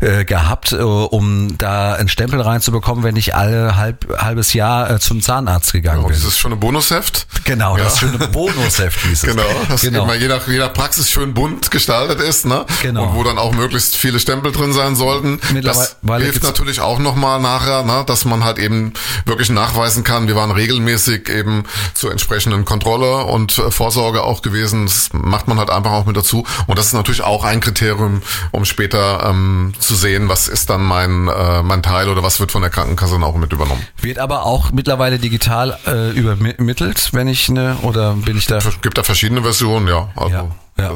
äh, 0.00 0.24
gehabt, 0.24 0.72
äh, 0.72 0.76
um 0.76 1.56
da 1.58 1.94
einen 1.94 2.08
Stempel 2.08 2.40
reinzubekommen, 2.40 3.04
wenn 3.04 3.16
ich 3.16 3.34
alle 3.34 3.76
halb, 3.76 4.06
halbes 4.18 4.54
Jahr 4.54 4.98
zum 4.98 5.20
Zahnarzt 5.20 5.72
gegangen 5.72 5.98
genau, 5.98 6.08
bin. 6.08 6.16
Dieses 6.16 6.38
schöne 6.38 6.56
Bonusheft? 6.56 7.26
Genau, 7.44 7.76
ja. 7.76 7.84
das 7.84 7.98
schöne 7.98 8.18
Bonusheft 8.28 9.00
hieß 9.06 9.22
es. 9.24 9.30
Genau, 9.30 9.42
das 9.68 9.82
genau. 9.82 10.04
immer 10.04 10.14
je 10.14 10.28
nach, 10.28 10.48
je 10.48 10.58
nach 10.58 10.72
Praxis 10.72 11.10
schön 11.10 11.34
bunt 11.34 11.70
gestaltet 11.70 12.20
ist, 12.20 12.46
ne? 12.46 12.64
Genau. 12.82 13.04
Und 13.04 13.14
wo 13.14 13.22
dann 13.22 13.38
auch 13.38 13.52
möglichst 13.52 13.96
viele 13.96 14.18
Stempel 14.18 14.52
drin 14.52 14.72
sein 14.72 14.96
sollten. 14.96 15.40
Das 15.62 15.96
hilft 16.18 16.42
natürlich 16.42 16.80
auch 16.80 16.98
nochmal 16.98 17.40
nachher, 17.40 17.82
ne? 17.82 18.04
dass 18.06 18.24
man 18.24 18.44
halt 18.44 18.53
halt 18.54 18.64
eben 18.64 18.92
wirklich 19.26 19.50
nachweisen 19.50 20.04
kann, 20.04 20.28
wir 20.28 20.36
waren 20.36 20.50
regelmäßig 20.50 21.28
eben 21.28 21.64
zur 21.94 22.10
entsprechenden 22.10 22.64
Kontrolle 22.64 23.24
und 23.24 23.58
äh, 23.58 23.70
Vorsorge 23.70 24.22
auch 24.22 24.42
gewesen. 24.42 24.86
Das 24.86 25.10
macht 25.12 25.48
man 25.48 25.58
halt 25.58 25.70
einfach 25.70 25.92
auch 25.92 26.06
mit 26.06 26.16
dazu. 26.16 26.44
Und 26.66 26.78
das 26.78 26.86
ist 26.86 26.92
natürlich 26.92 27.22
auch 27.22 27.44
ein 27.44 27.60
Kriterium, 27.60 28.22
um 28.50 28.64
später 28.64 29.28
ähm, 29.28 29.72
zu 29.78 29.94
sehen, 29.94 30.28
was 30.28 30.48
ist 30.48 30.70
dann 30.70 30.82
mein, 30.82 31.28
äh, 31.28 31.62
mein 31.62 31.82
Teil 31.82 32.08
oder 32.08 32.22
was 32.22 32.40
wird 32.40 32.52
von 32.52 32.62
der 32.62 32.70
Krankenkasse 32.70 33.14
dann 33.14 33.24
auch 33.24 33.36
mit 33.36 33.52
übernommen. 33.52 33.84
Wird 34.00 34.18
aber 34.18 34.44
auch 34.44 34.72
mittlerweile 34.72 35.18
digital 35.18 35.78
äh, 35.86 36.10
übermittelt, 36.10 37.10
wenn 37.12 37.28
ich 37.28 37.48
eine, 37.48 37.76
oder 37.82 38.14
bin 38.14 38.36
ich 38.36 38.46
da? 38.46 38.58
Es 38.58 38.80
gibt 38.80 38.98
da 38.98 39.02
verschiedene 39.02 39.42
Versionen, 39.42 39.88
ja. 39.88 40.10
Also. 40.16 40.34
ja. 40.34 40.48
Ja, 40.76 40.92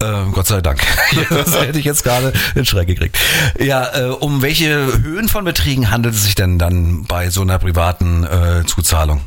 äh, 0.00 0.30
Gott 0.32 0.46
sei 0.46 0.60
Dank. 0.60 0.80
das 1.30 1.54
hätte 1.58 1.78
ich 1.78 1.84
jetzt 1.84 2.02
gerade 2.02 2.32
in 2.54 2.64
Schreck 2.64 2.88
gekriegt. 2.88 3.16
Ja, 3.58 3.94
äh, 3.94 4.08
um 4.08 4.42
welche 4.42 5.00
Höhen 5.02 5.28
von 5.28 5.44
Beträgen 5.44 5.90
handelt 5.90 6.14
es 6.14 6.24
sich 6.24 6.34
denn 6.34 6.58
dann 6.58 7.04
bei 7.04 7.30
so 7.30 7.42
einer 7.42 7.58
privaten 7.58 8.24
äh, 8.24 8.64
Zuzahlung? 8.66 9.22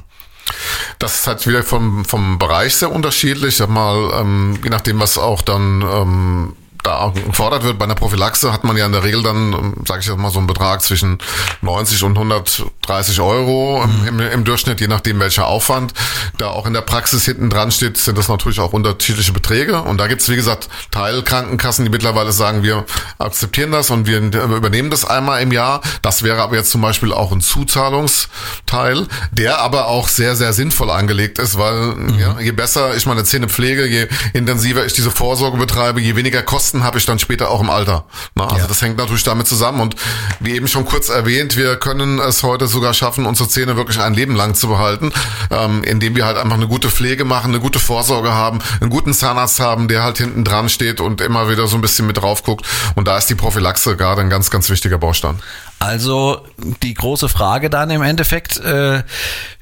Das 1.00 1.16
ist 1.16 1.28
halt 1.28 1.48
wieder 1.48 1.64
vom, 1.64 2.06
vom 2.06 2.38
Bereich 2.38 2.76
sehr 2.76 2.92
unterschiedlich. 2.92 3.56
Sag 3.56 3.70
mal, 3.70 4.12
ähm, 4.20 4.60
je 4.64 4.70
nachdem, 4.70 5.00
was 5.00 5.18
auch 5.18 5.42
dann 5.42 5.82
ähm, 5.82 6.56
da 6.86 7.12
gefordert 7.14 7.64
wird. 7.64 7.80
Bei 7.80 7.86
einer 7.86 7.96
Prophylaxe 7.96 8.54
hat 8.54 8.64
man 8.64 8.78
ja 8.78 8.86
in 8.86 8.92
der 8.92 9.04
Regel 9.04 9.24
dann, 9.24 9.74
sage 9.86 10.02
ich 10.02 10.08
jetzt 10.08 10.18
mal, 10.18 10.32
so 10.32 10.40
einen 10.40 10.48
Betrag 10.48 10.82
zwischen 10.82 11.18
90 11.62 12.04
und 12.04 12.18
130 12.18 13.22
Euro 13.22 13.86
mhm. 13.86 14.08
im, 14.08 14.20
im, 14.20 14.44
Durchschnitt, 14.44 14.80
je 14.80 14.88
nachdem 14.88 15.20
welcher 15.20 15.48
Aufwand. 15.48 15.94
Da 16.38 16.48
auch 16.48 16.66
in 16.66 16.74
der 16.74 16.82
Praxis 16.82 17.26
hinten 17.26 17.50
dran 17.50 17.72
steht, 17.72 17.98
sind 17.98 18.18
das 18.18 18.28
natürlich 18.28 18.60
auch 18.60 18.74
unterschiedliche 18.74 19.32
Beträge. 19.32 19.82
Und 19.82 19.98
da 19.98 20.08
gibt's 20.08 20.30
wie 20.30 20.36
gesagt, 20.36 20.70
Teilkrankenkassen, 20.92 21.86
die 21.86 21.92
mittlerweile 21.92 22.32
sagen, 22.32 22.64
wir 22.64 22.86
akzeptieren 23.18 23.72
das 23.72 23.90
und 23.90 24.08
wir 24.08 24.20
übernehmen 24.20 24.90
das 24.90 25.06
einmal 25.06 25.42
im 25.42 25.52
Jahr. 25.52 25.82
Das 26.02 26.24
wäre 26.24 26.42
aber 26.42 26.56
jetzt 26.56 26.72
zum 26.72 26.82
Beispiel 26.82 27.12
auch 27.12 27.32
ein 27.32 27.42
Zuzahlungsteil, 27.42 29.08
der 29.32 29.60
aber 29.60 29.88
auch 29.88 30.08
sehr, 30.08 30.36
sehr 30.36 30.54
sinnvoll 30.54 30.90
angelegt 30.90 31.40
ist, 31.40 31.58
weil 31.58 31.96
mhm. 31.96 32.20
ja, 32.20 32.40
je 32.40 32.52
besser 32.52 32.96
ich 32.96 33.06
meine 33.06 33.24
Zähne 33.24 33.48
pflege, 33.50 33.86
je 33.86 34.08
intensiver 34.34 34.86
ich 34.86 34.94
diese 34.94 35.12
Vorsorge 35.12 35.58
betreibe, 35.58 36.02
je 36.02 36.16
weniger 36.16 36.42
Kosten 36.44 36.75
Kosten 36.76 36.84
habe 36.84 36.98
ich 36.98 37.06
dann 37.06 37.20
später 37.20 37.50
auch 37.50 37.62
im 37.62 37.70
Alter. 37.70 38.06
Na, 38.36 38.46
also 38.46 38.58
ja. 38.58 38.68
das 38.68 38.82
hängt 38.82 38.98
natürlich 38.98 39.24
damit 39.24 39.48
zusammen. 39.48 39.80
Und 39.80 39.96
wie 40.40 40.56
eben 40.56 40.68
schon 40.68 40.86
kurz 40.86 41.10
erwähnt, 41.10 41.56
wir 41.56 41.78
können 41.78 42.20
es 42.20 42.44
heute 42.44 42.68
sogar 42.68 42.94
schaffen, 42.94 43.26
unsere 43.26 43.48
Zähne 43.48 43.78
wirklich 43.78 44.00
ein 44.00 44.14
Leben 44.14 44.36
lang 44.36 44.56
zu 44.56 44.68
behalten, 44.68 45.12
ähm, 45.52 45.84
indem 45.84 46.16
wir 46.16 46.26
halt 46.26 46.38
einfach 46.38 46.58
eine 46.58 46.68
gute 46.68 46.90
Pflege 46.90 47.24
machen, 47.24 47.52
eine 47.52 47.60
gute 47.60 47.80
Vorsorge 47.80 48.34
haben, 48.34 48.60
einen 48.82 48.90
guten 48.90 49.14
Zahnarzt 49.14 49.60
haben, 49.60 49.88
der 49.88 50.04
halt 50.04 50.18
hinten 50.18 50.44
dran 50.44 50.68
steht 50.70 51.00
und 51.00 51.22
immer 51.22 51.50
wieder 51.50 51.68
so 51.68 51.78
ein 51.78 51.82
bisschen 51.82 52.08
mit 52.08 52.18
drauf 52.18 52.44
guckt. 52.44 52.66
Und 52.96 53.08
da 53.08 53.18
ist 53.18 53.28
die 53.28 53.36
Prophylaxe 53.36 53.96
gerade 53.96 54.22
ein 54.22 54.30
ganz, 54.30 54.52
ganz 54.52 54.70
wichtiger 54.70 54.98
Baustein. 54.98 55.40
Also 55.86 56.42
die 56.82 56.96
große 56.96 57.30
Frage 57.30 57.70
dann 57.70 57.92
im 57.92 58.02
Endeffekt, 58.02 58.58
äh, 58.58 59.04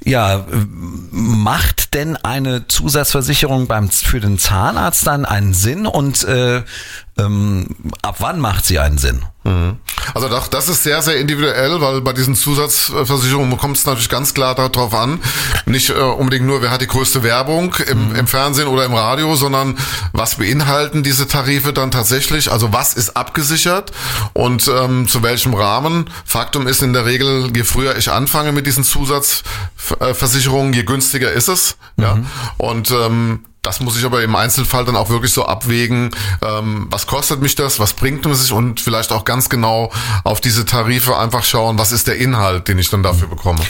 ja, 0.06 0.46
macht 1.12 1.94
denn 1.94 2.16
eine 2.16 2.66
Zusatzversicherung 2.70 3.68
beim 3.68 3.90
für 3.90 4.22
den 4.22 4.40
Zahnarzt 4.40 5.06
dann 5.06 5.26
einen 5.26 5.54
Sinn? 5.54 5.86
Und 5.86 6.24
äh, 6.24 6.64
Ähm, 7.16 7.68
ab 8.02 8.16
wann 8.20 8.40
macht 8.40 8.66
sie 8.66 8.80
einen 8.80 8.98
Sinn? 8.98 9.24
Mhm. 9.44 9.78
Also 10.16 10.30
doch, 10.30 10.48
das 10.48 10.68
ist 10.68 10.84
sehr, 10.84 11.02
sehr 11.04 11.18
individuell, 11.18 11.80
weil 11.80 12.02
bei 12.02 12.14
diesen 12.14 12.34
Zusatzversicherungen 12.34 13.58
kommt 13.58 13.78
es 13.78 13.86
natürlich 13.86 14.10
ganz 14.10 14.34
klar 14.34 14.56
darauf 14.56 14.94
an, 14.96 15.20
nicht 15.66 15.92
äh, 15.92 15.94
unbedingt 15.94 16.46
nur, 16.46 16.64
wer 16.64 16.72
hat 16.72 16.82
die 16.82 16.88
größte 16.88 17.22
Werbung 17.22 17.76
im, 17.88 18.10
mhm. 18.10 18.16
im 18.16 18.28
Fernsehen 18.28 18.68
oder 18.68 18.86
im 18.86 18.96
Radio, 18.96 19.36
sondern 19.36 19.78
was 20.12 20.36
beinhalten 20.36 21.04
diese 21.04 21.28
Tarife 21.28 21.72
dann 21.72 21.92
tatsächlich, 21.92 22.52
also 22.52 22.74
was 22.74 22.96
ist 22.96 23.16
abgesichert 23.16 23.92
und 24.34 24.68
ähm, 24.68 25.08
zu 25.08 25.22
welchem 25.22 25.54
Rahmen. 25.54 26.10
Faktum 26.26 26.68
ist 26.68 26.82
in 26.82 26.94
der 26.94 27.06
Regel, 27.06 27.52
je 27.56 27.64
früher 27.64 27.96
ich 27.96 28.12
anfange 28.12 28.54
mit 28.54 28.66
diesen 28.66 28.84
Zusatzversicherungen, 28.84 30.74
je 30.74 30.84
günstiger 30.84 31.32
ist 31.32 31.50
es. 31.50 31.78
Mhm. 31.98 32.04
Ja. 32.04 32.18
Und 32.58 32.90
ähm, 32.90 33.46
das 33.64 33.80
muss 33.80 33.98
ich 33.98 34.06
aber 34.06 34.22
im 34.22 34.36
Einzelfall 34.36 34.86
dann 34.86 34.98
auch 34.98 35.10
wirklich 35.10 35.32
so 35.32 35.46
abwägen, 35.46 36.12
ähm, 36.42 36.88
was 36.90 37.08
kostet 37.08 37.42
mich 37.42 37.56
das, 37.56 37.80
was 37.80 37.94
bringt 37.94 38.26
es 38.26 38.42
sich? 38.44 38.52
Und 38.52 38.82
vielleicht 38.82 39.12
auch 39.12 39.24
ganz 39.24 39.50
genau 39.50 39.92
auf 40.24 40.42
diese 40.42 40.66
Tarife 40.66 41.18
einfach 41.18 41.44
schauen, 41.44 41.78
was 41.78 41.92
ist 41.92 42.08
der 42.08 42.18
Inhalt, 42.18 42.68
den 42.68 42.78
ich 42.78 42.90
dann 42.90 43.04
dafür 43.04 43.30
bekomme. 43.30 43.62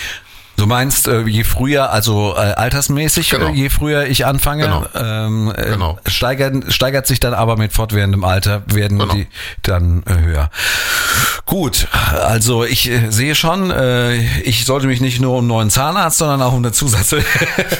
Du 0.55 0.67
meinst, 0.67 1.07
äh, 1.07 1.21
je 1.23 1.43
früher, 1.43 1.91
also 1.91 2.35
äh, 2.35 2.39
altersmäßig, 2.39 3.33
äh, 3.33 3.37
genau. 3.37 3.49
je 3.51 3.69
früher 3.69 4.05
ich 4.05 4.25
anfange, 4.25 4.63
genau. 4.63 4.85
Ähm, 4.95 5.51
äh, 5.55 5.71
genau. 5.71 5.99
steigert, 6.05 6.71
steigert 6.71 7.07
sich 7.07 7.19
dann 7.19 7.33
aber 7.33 7.57
mit 7.57 7.73
fortwährendem 7.73 8.23
Alter, 8.23 8.61
werden 8.67 8.99
genau. 8.99 9.13
die 9.13 9.27
dann 9.63 10.03
äh, 10.05 10.25
höher. 10.25 10.49
Gut, 11.45 11.87
also 12.13 12.63
ich 12.63 12.89
äh, 12.89 13.09
sehe 13.09 13.35
schon, 13.35 13.69
äh, 13.69 14.15
ich 14.41 14.65
sollte 14.65 14.87
mich 14.87 15.01
nicht 15.01 15.19
nur 15.19 15.33
um 15.33 15.39
einen 15.39 15.47
neuen 15.47 15.69
Zahnarzt, 15.69 16.19
sondern 16.19 16.41
auch 16.41 16.53
um 16.53 16.59
eine 16.59 16.71
Zusatz. 16.71 17.13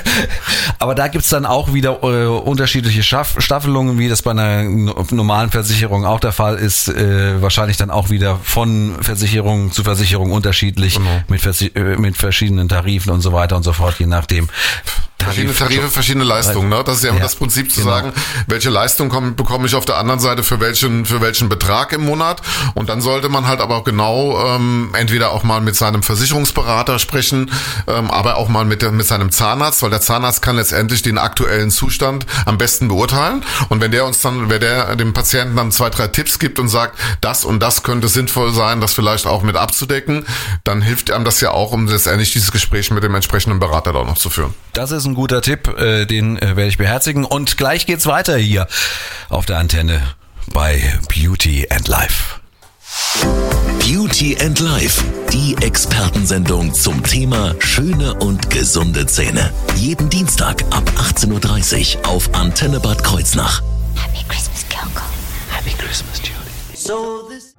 aber 0.79 0.95
da 0.95 1.07
gibt's 1.07 1.29
dann 1.29 1.45
auch 1.45 1.73
wieder 1.73 2.03
äh, 2.03 2.25
unterschiedliche 2.27 3.03
Staffelungen, 3.03 3.97
wie 3.97 4.09
das 4.09 4.21
bei 4.21 4.31
einer 4.31 4.63
normalen 4.63 5.49
Versicherung 5.49 6.05
auch 6.05 6.19
der 6.19 6.33
Fall 6.33 6.55
ist. 6.55 6.89
Äh, 6.89 7.41
wahrscheinlich 7.41 7.77
dann 7.77 7.89
auch 7.89 8.09
wieder 8.09 8.39
von 8.43 8.95
Versicherung 8.99 9.71
zu 9.71 9.83
Versicherung 9.83 10.31
unterschiedlich 10.31 10.95
genau. 10.95 11.23
mit, 11.29 11.45
äh, 11.75 11.95
mit 11.97 12.17
verschiedenen 12.17 12.62
verschiedenen 12.63 12.69
Tarifen 12.69 13.11
und 13.11 13.21
so 13.21 13.33
weiter 13.33 13.55
und 13.55 13.63
so 13.63 13.73
fort, 13.73 13.99
je 13.99 14.05
nachdem. 14.05 14.49
Verschiedene 15.23 15.53
Tarife, 15.53 15.89
verschiedene 15.89 16.25
Leistungen, 16.25 16.69
ne? 16.69 16.83
Das 16.85 16.97
ist 16.97 17.03
ja 17.03 17.09
immer 17.09 17.19
ja, 17.19 17.25
das 17.25 17.35
Prinzip 17.35 17.71
zu 17.71 17.81
genau. 17.81 17.91
sagen, 17.91 18.13
welche 18.47 18.69
Leistung 18.69 19.09
komm, 19.09 19.35
bekomme 19.35 19.67
ich 19.67 19.75
auf 19.75 19.85
der 19.85 19.97
anderen 19.97 20.19
Seite 20.19 20.43
für 20.43 20.59
welchen, 20.59 21.05
für 21.05 21.21
welchen 21.21 21.49
Betrag 21.49 21.93
im 21.93 22.05
Monat. 22.05 22.41
Und 22.73 22.89
dann 22.89 23.01
sollte 23.01 23.29
man 23.29 23.47
halt 23.47 23.59
aber 23.59 23.77
auch 23.77 23.83
genau 23.83 24.55
ähm, 24.55 24.91
entweder 24.97 25.31
auch 25.31 25.43
mal 25.43 25.61
mit 25.61 25.75
seinem 25.75 26.03
Versicherungsberater 26.03 26.99
sprechen, 26.99 27.51
ähm, 27.87 28.11
aber 28.11 28.37
auch 28.37 28.49
mal 28.49 28.65
mit, 28.65 28.81
der, 28.81 28.91
mit 28.91 29.07
seinem 29.07 29.31
Zahnarzt, 29.31 29.81
weil 29.81 29.89
der 29.89 30.01
Zahnarzt 30.01 30.41
kann 30.41 30.55
letztendlich 30.55 31.01
den 31.01 31.17
aktuellen 31.17 31.71
Zustand 31.71 32.25
am 32.45 32.57
besten 32.57 32.87
beurteilen. 32.87 33.43
Und 33.69 33.81
wenn 33.81 33.91
der 33.91 34.05
uns 34.05 34.21
dann, 34.21 34.49
wenn 34.49 34.61
der 34.61 34.95
dem 34.95 35.13
Patienten 35.13 35.55
dann 35.55 35.71
zwei, 35.71 35.89
drei 35.89 36.07
Tipps 36.07 36.39
gibt 36.39 36.59
und 36.59 36.69
sagt, 36.69 36.97
das 37.21 37.45
und 37.45 37.59
das 37.59 37.83
könnte 37.83 38.07
sinnvoll 38.07 38.53
sein, 38.53 38.81
das 38.81 38.93
vielleicht 38.93 39.25
auch 39.25 39.43
mit 39.43 39.55
abzudecken, 39.55 40.25
dann 40.63 40.81
hilft 40.81 41.11
einem 41.11 41.25
das 41.25 41.41
ja 41.41 41.51
auch, 41.51 41.71
um 41.71 41.87
letztendlich 41.87 42.33
dieses 42.33 42.51
Gespräch 42.51 42.91
mit 42.91 43.03
dem 43.03 43.15
entsprechenden 43.15 43.59
Berater 43.59 43.93
da 43.93 44.03
noch 44.03 44.17
zu 44.17 44.29
führen. 44.29 44.53
Das 44.73 44.91
ist 44.91 45.05
ein 45.05 45.12
guter 45.15 45.41
Tipp, 45.41 45.67
äh, 45.79 46.05
den 46.05 46.37
äh, 46.37 46.55
werde 46.55 46.67
ich 46.67 46.77
beherzigen. 46.77 47.25
Und 47.25 47.57
gleich 47.57 47.85
geht's 47.85 48.05
weiter 48.05 48.37
hier 48.37 48.67
auf 49.29 49.45
der 49.45 49.57
Antenne 49.57 50.01
bei 50.53 50.81
Beauty 51.07 51.67
and 51.69 51.87
Life. 51.87 52.39
Beauty 53.79 54.37
and 54.39 54.59
Life, 54.59 55.03
die 55.31 55.55
Expertensendung 55.61 56.73
zum 56.73 57.03
Thema 57.03 57.55
schöne 57.59 58.13
und 58.15 58.49
gesunde 58.49 59.05
Zähne. 59.05 59.51
Jeden 59.75 60.09
Dienstag 60.09 60.63
ab 60.69 60.89
18.30 60.97 61.97
Uhr 61.97 62.09
auf 62.09 62.33
Antenne 62.33 62.79
Bad 62.79 63.03
Kreuznach. 63.03 63.61
Happy 63.95 64.23
Christmas, 64.27 64.65
Kyoko. 64.69 65.03
Happy 65.49 65.71
Christmas, 65.77 66.19
Julie. 66.19 66.75
So 66.75 67.27
this 67.29 67.52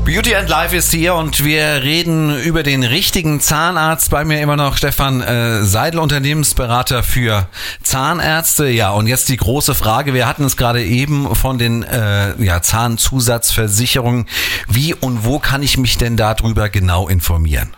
Beauty 0.09 0.35
and 0.35 0.49
Life 0.49 0.75
ist 0.75 0.91
hier 0.91 1.15
und 1.15 1.45
wir 1.45 1.83
reden 1.83 2.35
über 2.41 2.63
den 2.63 2.83
richtigen 2.83 3.41
Zahnarzt. 3.41 4.11
Bei 4.11 4.25
mir 4.25 4.41
immer 4.41 4.57
noch 4.57 4.79
Stefan 4.79 5.21
äh, 5.21 5.65
Seidel, 5.65 6.01
Unternehmensberater 6.01 7.03
für 7.03 7.47
Zahnärzte. 7.83 8.71
Ja, 8.71 8.93
und 8.93 9.07
jetzt 9.07 9.29
die 9.29 9.37
große 9.37 9.75
Frage. 9.75 10.15
Wir 10.15 10.27
hatten 10.27 10.45
es 10.45 10.57
gerade 10.57 10.83
eben 10.83 11.35
von 11.35 11.59
den 11.59 11.83
äh, 11.83 12.43
ja, 12.43 12.63
Zahnzusatzversicherungen. 12.63 14.25
Wie 14.67 14.95
und 14.95 15.27
wo 15.27 15.41
kann 15.41 15.63
ich 15.63 15.77
mich 15.77 15.99
denn 15.99 16.17
darüber 16.17 16.71
genau 16.71 17.07
informieren? 17.07 17.75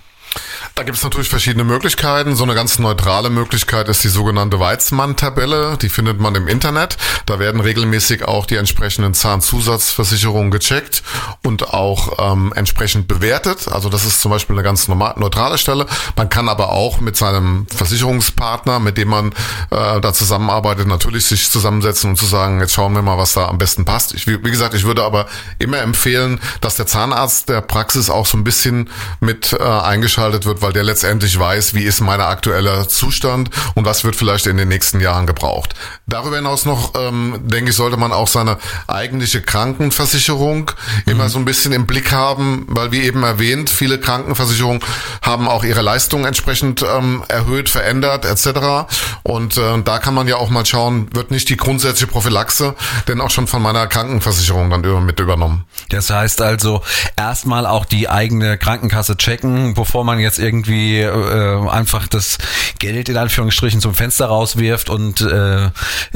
Da 0.81 0.85
gibt 0.85 0.97
es 0.97 1.05
natürlich 1.05 1.29
verschiedene 1.29 1.65
Möglichkeiten. 1.65 2.37
So 2.37 2.45
eine 2.45 2.55
ganz 2.55 2.79
neutrale 2.79 3.29
Möglichkeit 3.29 3.91
ist 3.91 4.03
die 4.03 4.09
sogenannte 4.09 4.61
Weizmann-Tabelle. 4.61 5.77
Die 5.77 5.91
findet 5.91 6.19
man 6.19 6.35
im 6.35 6.49
Internet. 6.49 6.97
Da 7.27 7.39
werden 7.39 7.61
regelmäßig 7.61 8.25
auch 8.25 8.47
die 8.47 8.57
entsprechenden 8.57 9.13
Zahnzusatzversicherungen 9.13 10.51
gecheckt 10.51 11.03
und 11.45 11.75
auch 11.75 12.33
ähm, 12.33 12.55
entsprechend 12.57 13.09
bewertet. 13.09 13.69
Also 13.69 13.91
das 13.91 14.07
ist 14.07 14.23
zum 14.23 14.31
Beispiel 14.31 14.57
eine 14.57 14.63
ganz 14.63 14.89
normal, 14.89 15.13
neutrale 15.19 15.59
Stelle. 15.59 15.85
Man 16.17 16.31
kann 16.31 16.49
aber 16.49 16.71
auch 16.71 16.99
mit 17.03 17.15
seinem 17.15 17.67
Versicherungspartner, 17.67 18.81
mit 18.81 18.97
dem 18.97 19.09
man 19.09 19.33
äh, 19.69 20.01
da 20.01 20.15
zusammenarbeitet, 20.15 20.87
natürlich 20.87 21.27
sich 21.27 21.51
zusammensetzen 21.51 22.09
und 22.09 22.17
zu 22.17 22.25
sagen, 22.25 22.59
jetzt 22.59 22.73
schauen 22.73 22.95
wir 22.95 23.03
mal, 23.03 23.19
was 23.19 23.35
da 23.35 23.49
am 23.49 23.59
besten 23.59 23.85
passt. 23.85 24.15
Ich, 24.15 24.27
wie 24.27 24.41
gesagt, 24.51 24.73
ich 24.73 24.85
würde 24.85 25.05
aber 25.05 25.27
immer 25.59 25.81
empfehlen, 25.81 26.41
dass 26.63 26.77
der 26.77 26.87
Zahnarzt 26.87 27.51
der 27.51 27.61
Praxis 27.61 28.09
auch 28.09 28.25
so 28.25 28.39
ein 28.39 28.45
bisschen 28.45 28.89
mit 29.21 29.53
äh, 29.53 29.63
eingeschaltet 29.63 30.47
wird, 30.47 30.63
weil 30.63 30.70
der 30.73 30.85
letztendlich 30.85 31.39
weiß, 31.39 31.75
wie 31.75 31.83
ist 31.83 32.01
mein 32.01 32.21
aktueller 32.21 32.89
Zustand 32.89 33.51
und 33.75 33.85
was 33.85 34.05
wird 34.05 34.17
vielleicht 34.17 34.47
in 34.47 34.57
den 34.57 34.69
nächsten 34.69 35.01
Jahren 35.01 35.27
gebraucht. 35.27 35.75
Darüber 36.07 36.37
hinaus 36.37 36.65
noch, 36.65 36.95
ähm, 36.97 37.41
denke 37.45 37.71
ich, 37.71 37.77
sollte 37.77 37.97
man 37.97 38.13
auch 38.13 38.29
seine 38.29 38.59
eigentliche 38.87 39.43
Krankenversicherung 39.43 40.71
mhm. 41.07 41.13
immer 41.13 41.29
so 41.29 41.39
ein 41.39 41.45
bisschen 41.45 41.73
im 41.73 41.87
Blick 41.87 42.13
haben, 42.13 42.67
weil 42.69 42.93
wie 42.93 43.03
eben 43.03 43.23
erwähnt, 43.23 43.71
viele 43.71 43.99
Krankenversicherungen 43.99 44.81
haben 45.23 45.49
auch 45.49 45.65
ihre 45.65 45.83
Leistungen 45.83 46.25
entsprechend 46.25 46.83
ähm, 46.83 47.25
erhöht, 47.29 47.69
verändert 47.69 48.25
etc. 48.25 48.91
Und 49.23 49.57
äh, 49.57 49.83
da 49.83 49.99
kann 49.99 50.15
man 50.15 50.29
ja 50.29 50.37
auch 50.37 50.51
mal 50.51 50.67
schauen, 50.67 51.09
wird 51.15 51.31
nicht 51.31 51.49
die 51.49 51.57
grundsätzliche 51.57 52.07
Prophylaxe 52.07 52.75
denn 53.09 53.21
auch 53.21 53.31
schon 53.31 53.47
von 53.47 53.63
meiner 53.63 53.87
Krankenversicherung 53.87 54.71
dann 54.71 55.05
mit 55.05 55.21
übernommen. 55.21 55.65
Das 55.89 56.11
heißt 56.11 56.43
also 56.43 56.83
erstmal 57.17 57.67
auch 57.67 57.85
die 57.85 58.09
eigene 58.09 58.59
Krankenkasse 58.59 59.17
checken, 59.17 59.75
bevor 59.75 60.05
man 60.05 60.19
jetzt 60.19 60.39
irgendwie 60.39 60.60
äh, 60.69 61.69
einfach 61.69 62.09
das 62.09 62.39
Geld 62.79 63.09
in 63.09 63.17
Anführungsstrichen 63.17 63.81
zum 63.81 63.95
Fenster 63.95 64.27
rauswirft 64.27 64.91
und 64.91 65.21
äh, 65.21 65.71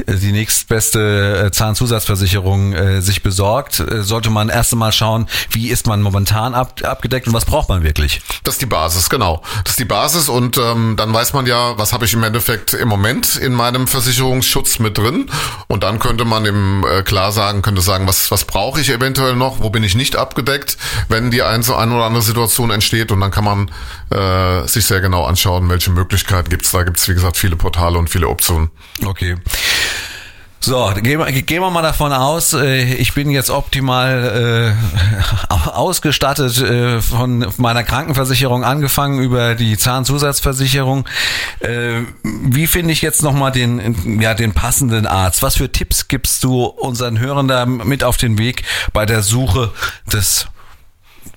die 0.07 0.31
nächstbeste 0.31 1.45
äh, 1.45 1.51
Zahnzusatzversicherung 1.51 2.73
äh, 2.73 3.01
sich 3.01 3.23
besorgt, 3.23 3.79
äh, 3.79 4.03
sollte 4.03 4.29
man 4.29 4.49
erst 4.49 4.73
einmal 4.73 4.91
schauen, 4.91 5.27
wie 5.49 5.69
ist 5.69 5.87
man 5.87 6.01
momentan 6.01 6.53
ab, 6.53 6.81
abgedeckt 6.83 7.27
und 7.27 7.33
was 7.33 7.45
braucht 7.45 7.69
man 7.69 7.83
wirklich. 7.83 8.21
Das 8.43 8.55
ist 8.55 8.61
die 8.61 8.67
Basis, 8.67 9.09
genau. 9.09 9.41
Das 9.63 9.71
ist 9.71 9.79
die 9.79 9.85
Basis 9.85 10.29
und 10.29 10.57
ähm, 10.57 10.95
dann 10.97 11.13
weiß 11.13 11.33
man 11.33 11.45
ja, 11.45 11.77
was 11.77 11.93
habe 11.93 12.05
ich 12.05 12.13
im 12.13 12.23
Endeffekt 12.23 12.73
im 12.73 12.87
Moment 12.87 13.35
in 13.35 13.53
meinem 13.53 13.87
Versicherungsschutz 13.87 14.79
mit 14.79 14.97
drin 14.97 15.29
und 15.67 15.83
dann 15.83 15.99
könnte 15.99 16.25
man 16.25 16.45
eben 16.45 16.83
äh, 16.85 17.03
klar 17.03 17.31
sagen, 17.31 17.61
könnte 17.61 17.81
sagen, 17.81 18.07
was, 18.07 18.31
was 18.31 18.45
brauche 18.45 18.81
ich 18.81 18.89
eventuell 18.89 19.35
noch, 19.35 19.59
wo 19.59 19.69
bin 19.69 19.83
ich 19.83 19.95
nicht 19.95 20.15
abgedeckt, 20.15 20.77
wenn 21.09 21.31
die 21.31 21.43
ein, 21.43 21.63
so 21.63 21.75
eine 21.75 21.95
oder 21.95 22.05
andere 22.05 22.23
Situation 22.23 22.71
entsteht 22.71 23.11
und 23.11 23.19
dann 23.21 23.31
kann 23.31 23.43
man 23.43 23.71
äh, 24.11 24.17
sich 24.67 24.85
sehr 24.85 25.01
genau 25.01 25.25
anschauen, 25.25 25.69
welche 25.69 25.91
Möglichkeiten 25.91 26.49
gibt 26.49 26.65
es. 26.65 26.71
Da 26.71 26.83
gibt 26.83 26.97
es, 26.97 27.07
wie 27.07 27.13
gesagt, 27.13 27.37
viele 27.37 27.55
Portale 27.55 27.97
und 27.97 28.09
viele 28.09 28.27
Optionen. 28.27 28.69
Okay. 29.05 29.35
So, 30.65 30.91
gehen 30.95 31.19
wir, 31.19 31.27
wir 31.27 31.69
mal 31.69 31.83
davon 31.83 32.11
aus, 32.11 32.53
äh, 32.53 32.95
ich 32.95 33.13
bin 33.13 33.29
jetzt 33.29 33.51
optimal 33.51 34.73
äh, 35.53 35.53
ausgestattet 35.69 36.59
äh, 36.59 37.01
von 37.01 37.45
meiner 37.57 37.83
Krankenversicherung 37.83 38.63
angefangen 38.63 39.21
über 39.21 39.53
die 39.53 39.77
Zahnzusatzversicherung. 39.77 41.07
Äh, 41.59 42.01
wie 42.23 42.65
finde 42.65 42.93
ich 42.93 43.03
jetzt 43.03 43.21
nochmal 43.21 43.51
den, 43.51 44.19
ja, 44.19 44.33
den 44.33 44.53
passenden 44.53 45.05
Arzt? 45.05 45.43
Was 45.43 45.57
für 45.57 45.71
Tipps 45.71 46.07
gibst 46.07 46.43
du 46.43 46.63
unseren 46.63 47.19
Hörern 47.19 47.47
da 47.47 47.67
mit 47.67 48.03
auf 48.03 48.17
den 48.17 48.39
Weg 48.39 48.63
bei 48.91 49.05
der 49.05 49.21
Suche 49.21 49.71
des 50.11 50.47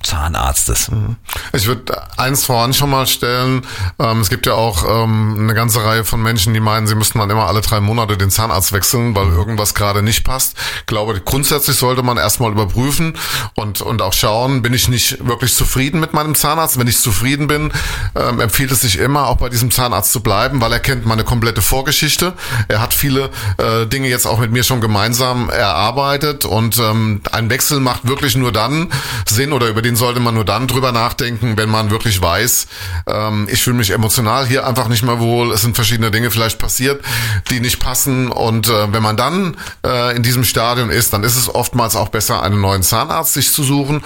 Zahnarztes? 0.02 0.90
Mhm. 0.90 1.16
Ich 1.52 1.66
würde 1.66 2.02
eins 2.16 2.44
voran 2.44 2.72
schon 2.74 2.90
mal 2.90 3.06
stellen. 3.06 3.62
Ähm, 3.98 4.20
es 4.20 4.30
gibt 4.30 4.46
ja 4.46 4.54
auch 4.54 4.84
ähm, 4.84 5.36
eine 5.38 5.54
ganze 5.54 5.84
Reihe 5.84 6.04
von 6.04 6.22
Menschen, 6.22 6.54
die 6.54 6.60
meinen, 6.60 6.86
sie 6.86 6.94
müssten 6.94 7.18
dann 7.18 7.30
immer 7.30 7.46
alle 7.46 7.60
drei 7.60 7.80
Monate 7.80 8.16
den 8.16 8.30
Zahnarzt 8.30 8.72
wechseln, 8.72 9.14
weil 9.14 9.28
irgendwas 9.28 9.74
gerade 9.74 10.02
nicht 10.02 10.24
passt. 10.24 10.56
Ich 10.80 10.86
glaube, 10.86 11.20
grundsätzlich 11.20 11.76
sollte 11.76 12.02
man 12.02 12.16
erstmal 12.16 12.52
überprüfen 12.52 13.16
und, 13.54 13.80
und 13.80 14.02
auch 14.02 14.12
schauen, 14.12 14.62
bin 14.62 14.72
ich 14.72 14.88
nicht 14.88 15.26
wirklich 15.26 15.54
zufrieden 15.54 16.00
mit 16.00 16.12
meinem 16.12 16.34
Zahnarzt? 16.34 16.78
Wenn 16.78 16.86
ich 16.86 17.00
zufrieden 17.00 17.46
bin, 17.46 17.72
ähm, 18.14 18.40
empfiehlt 18.40 18.70
es 18.70 18.82
sich 18.82 18.98
immer, 18.98 19.26
auch 19.26 19.36
bei 19.36 19.48
diesem 19.48 19.70
Zahnarzt 19.70 20.12
zu 20.12 20.20
bleiben, 20.20 20.60
weil 20.60 20.72
er 20.72 20.80
kennt 20.80 21.06
meine 21.06 21.24
komplette 21.24 21.62
Vorgeschichte. 21.62 22.34
Er 22.68 22.80
hat 22.80 22.94
viele 22.94 23.30
äh, 23.56 23.86
Dinge 23.86 24.08
jetzt 24.08 24.26
auch 24.26 24.38
mit 24.38 24.52
mir 24.52 24.62
schon 24.62 24.80
gemeinsam 24.80 25.50
erarbeitet 25.50 26.44
und 26.44 26.78
ein 26.78 27.50
Wechsel 27.50 27.80
macht 27.80 28.06
wirklich 28.06 28.36
nur 28.36 28.52
dann 28.52 28.90
Sinn 29.28 29.52
oder 29.52 29.68
über 29.68 29.82
den 29.88 29.96
sollte 29.96 30.20
man 30.20 30.34
nur 30.34 30.44
dann 30.44 30.66
drüber 30.66 30.92
nachdenken, 30.92 31.56
wenn 31.56 31.70
man 31.70 31.90
wirklich 31.90 32.20
weiß, 32.20 32.66
ähm, 33.06 33.48
ich 33.50 33.62
fühle 33.62 33.76
mich 33.76 33.90
emotional 33.90 34.46
hier 34.46 34.66
einfach 34.66 34.88
nicht 34.88 35.02
mehr 35.02 35.18
wohl, 35.18 35.50
es 35.50 35.62
sind 35.62 35.76
verschiedene 35.76 36.10
Dinge 36.10 36.30
vielleicht 36.30 36.58
passiert, 36.58 37.02
die 37.50 37.60
nicht 37.60 37.80
passen 37.80 38.30
und 38.30 38.68
äh, 38.68 38.92
wenn 38.92 39.02
man 39.02 39.16
dann 39.16 39.56
äh, 39.86 40.14
in 40.14 40.22
diesem 40.22 40.44
Stadion 40.44 40.90
ist, 40.90 41.14
dann 41.14 41.24
ist 41.24 41.36
es 41.36 41.54
oftmals 41.54 41.96
auch 41.96 42.10
besser, 42.10 42.42
einen 42.42 42.60
neuen 42.60 42.82
Zahnarzt 42.82 43.32
sich 43.32 43.50
zu 43.50 43.62
suchen 43.62 44.02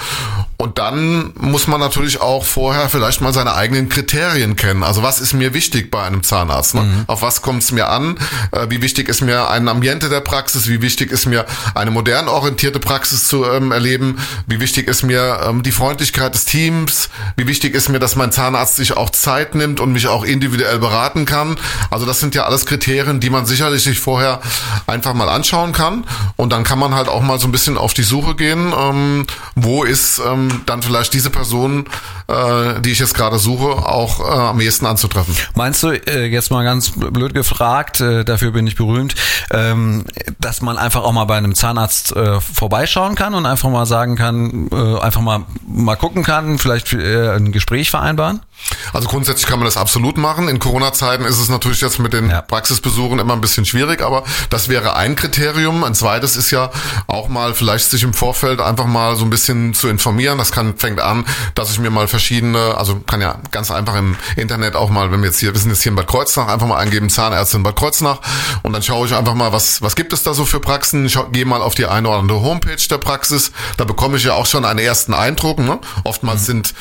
und 0.63 0.79
dann 0.79 1.33
muss 1.37 1.67
man 1.67 1.81
natürlich 1.81 2.21
auch 2.21 2.45
vorher 2.45 2.89
vielleicht 2.89 3.21
mal 3.21 3.33
seine 3.33 3.55
eigenen 3.55 3.89
Kriterien 3.89 4.55
kennen. 4.55 4.85
Also 4.85 5.03
was 5.03 5.19
ist 5.19 5.33
mir 5.33 5.55
wichtig 5.55 5.91
bei 5.91 6.05
einem 6.05 6.23
Zahnarzt? 6.23 6.77
Ne? 6.77 6.83
Mhm. 6.83 7.05
Auf 7.09 7.23
was 7.23 7.43
kommt 7.43 7.65
es 7.65 7.73
mir 7.73 7.89
an? 7.89 8.17
Äh, 8.53 8.67
wie 8.69 8.81
wichtig 8.81 9.09
ist 9.09 9.23
mir 9.23 9.51
ein 9.51 9.67
Ambiente 9.67 10.09
der 10.09 10.21
Praxis? 10.21 10.69
Wie 10.69 10.81
wichtig 10.81 11.11
ist 11.11 11.27
mir 11.27 11.45
eine 11.75 11.91
modern 11.91 12.29
orientierte 12.29 12.79
Praxis 12.79 13.27
zu 13.27 13.45
ähm, 13.45 13.73
erleben? 13.73 14.21
Wie 14.47 14.61
wichtig 14.61 14.87
ist 14.87 15.03
mir 15.03 15.41
ähm, 15.45 15.65
die 15.65 15.72
Freundlichkeit 15.73 16.35
des 16.35 16.45
Teams? 16.45 17.09
Wie 17.37 17.47
wichtig 17.47 17.75
ist 17.75 17.89
mir, 17.89 17.99
dass 17.99 18.17
mein 18.17 18.33
Zahnarzt 18.33 18.77
sich 18.77 18.97
auch 18.97 19.11
Zeit 19.11 19.55
nimmt 19.55 19.81
und 19.81 19.93
mich 19.93 20.07
auch 20.07 20.25
individuell 20.25 20.79
beraten 20.79 21.25
kann? 21.25 21.57
Also 21.91 22.07
das 22.07 22.21
sind 22.21 22.35
ja 22.35 22.45
alles 22.45 22.67
Kriterien, 22.67 23.21
die 23.21 23.31
man 23.31 23.47
sicherlich 23.47 23.83
sich 23.83 23.99
vorher 23.99 24.41
einfach 24.87 25.15
mal 25.15 25.29
anschauen 25.29 25.73
kann. 25.73 26.05
Und 26.37 26.53
dann 26.53 26.65
kann 26.65 26.79
man 26.79 26.95
halt 26.95 27.09
auch 27.09 27.23
mal 27.23 27.39
so 27.39 27.49
ein 27.49 27.53
bisschen 27.53 27.77
auf 27.77 27.95
die 27.95 28.03
Suche 28.03 28.35
gehen, 28.35 28.73
ähm, 28.79 29.27
wo 29.55 29.85
ist 29.85 30.21
ähm, 30.25 30.63
dann 30.67 30.83
vielleicht 30.83 31.15
diese 31.15 31.31
Person, 31.31 31.87
äh, 32.29 32.81
die 32.81 32.91
ich 32.91 32.99
jetzt 32.99 33.15
gerade 33.15 33.39
suche, 33.39 33.87
auch 33.87 34.21
äh, 34.21 34.33
am 34.33 34.61
ehesten 34.61 34.87
anzutreffen. 34.87 35.35
Meinst 35.55 35.83
du, 35.83 35.89
äh, 35.89 36.27
jetzt 36.27 36.51
mal 36.51 36.65
ganz 36.65 36.93
blöd 36.95 37.35
gefragt, 37.35 38.01
äh, 38.01 38.25
dafür 38.25 38.53
bin 38.53 38.67
ich 38.67 38.77
berühmt, 38.77 39.15
ähm, 39.51 40.05
dass 40.41 40.63
man 40.63 40.79
einfach 40.79 41.03
auch 41.03 41.13
mal 41.13 41.25
bei 41.25 41.37
einem 41.37 41.55
Zahnarzt 41.55 42.15
äh, 42.17 42.41
vorbeischauen 42.41 43.15
kann 43.15 43.35
und 43.35 43.47
einfach 43.47 43.71
mal 43.71 43.87
sagen 43.87 44.17
kann, 44.17 44.69
äh, 44.73 45.01
einfach 45.01 45.21
mal, 45.21 45.45
mal 45.67 45.97
gucken 45.97 46.23
kann, 46.23 46.59
vielleicht 46.59 46.93
äh, 46.93 47.31
ein 47.31 47.53
Gespräch 47.53 47.91
vereinbaren? 47.91 48.41
Also 48.93 49.09
grundsätzlich 49.09 49.47
kann 49.47 49.59
man 49.59 49.67
das 49.67 49.77
absolut 49.77 50.17
machen. 50.17 50.49
In 50.49 50.59
Corona-Zeiten 50.59 51.25
ist 51.25 51.39
es 51.39 51.49
natürlich 51.49 51.81
jetzt 51.81 51.99
mit 51.99 52.13
den 52.13 52.31
ja. 52.31 52.43
Praxisbesuchen 52.43 53.19
immer 53.19 53.35
ein 53.35 53.41
bisschen 53.41 53.65
schwierig, 53.65 54.03
aber 54.03 54.25
das 54.51 54.69
wäre 54.69 54.97
ein 54.97 55.17
Kriterium. 55.17 55.85
Ein 55.85 55.95
zweites 55.95 56.37
ist 56.37 56.51
ja 56.51 56.71
auch 57.07 57.29
mal 57.29 57.55
vielleicht 57.55 57.91
sich 57.91 58.03
im 58.03 58.15
Vorfeld 58.15 58.61
einfach 58.61 58.87
mal 58.87 59.17
so 59.17 59.25
ein 59.25 59.31
bisschen 59.31 59.75
zu 59.75 59.89
informieren. 59.89 60.39
Das 60.39 60.53
kann, 60.53 60.77
fängt 60.77 61.01
an, 61.01 61.25
dass 61.55 61.71
ich 61.71 61.79
mir 61.79 61.91
mal 61.91 62.09
verschiedene, 62.09 62.77
also 62.77 63.01
kann 63.01 63.21
ja 63.21 63.39
ganz 63.51 63.71
einfach 63.71 63.97
im 63.97 64.17
Internet 64.37 64.77
auch 64.77 64.91
mal, 64.91 65.11
wenn 65.13 65.21
wir 65.21 65.29
jetzt 65.29 65.41
hier, 65.41 65.53
wir 65.53 65.61
sind 65.61 65.71
jetzt 65.71 65.83
hier 65.83 65.91
in 65.91 65.97
Bad 65.97 66.07
Kreuznach, 66.07 66.49
einfach 66.49 66.67
mal 66.67 66.79
eingeben, 66.79 67.09
Zahnärztin 67.09 67.63
Bad 67.63 67.77
Kreuznach 67.77 68.21
und 68.63 68.73
dann 68.73 68.83
schaue 68.83 69.07
ich 69.07 69.15
einfach 69.15 69.35
mal, 69.35 69.53
was, 69.53 69.83
was 69.83 69.97
gibt 69.97 70.13
es 70.13 70.23
da 70.23 70.35
so 70.35 70.45
für 70.45 70.61
Praxen. 70.61 71.07
Ich 71.07 71.19
gehe 71.33 71.45
mal 71.45 71.63
auf 71.63 71.75
die 71.75 71.87
eine 71.87 72.09
oder 72.09 72.19
andere 72.19 72.43
Homepage 72.43 72.77
der 72.91 72.99
Praxis. 72.99 73.53
Da 73.77 73.85
bekomme 73.85 74.17
ich 74.17 74.25
ja 74.25 74.35
auch 74.35 74.47
schon 74.47 74.65
einen 74.65 74.79
ersten 74.79 75.15
Eindruck. 75.15 75.59
Ne? 75.59 75.79
Oftmals 76.05 76.43
mhm. 76.43 76.47
sind 76.47 76.75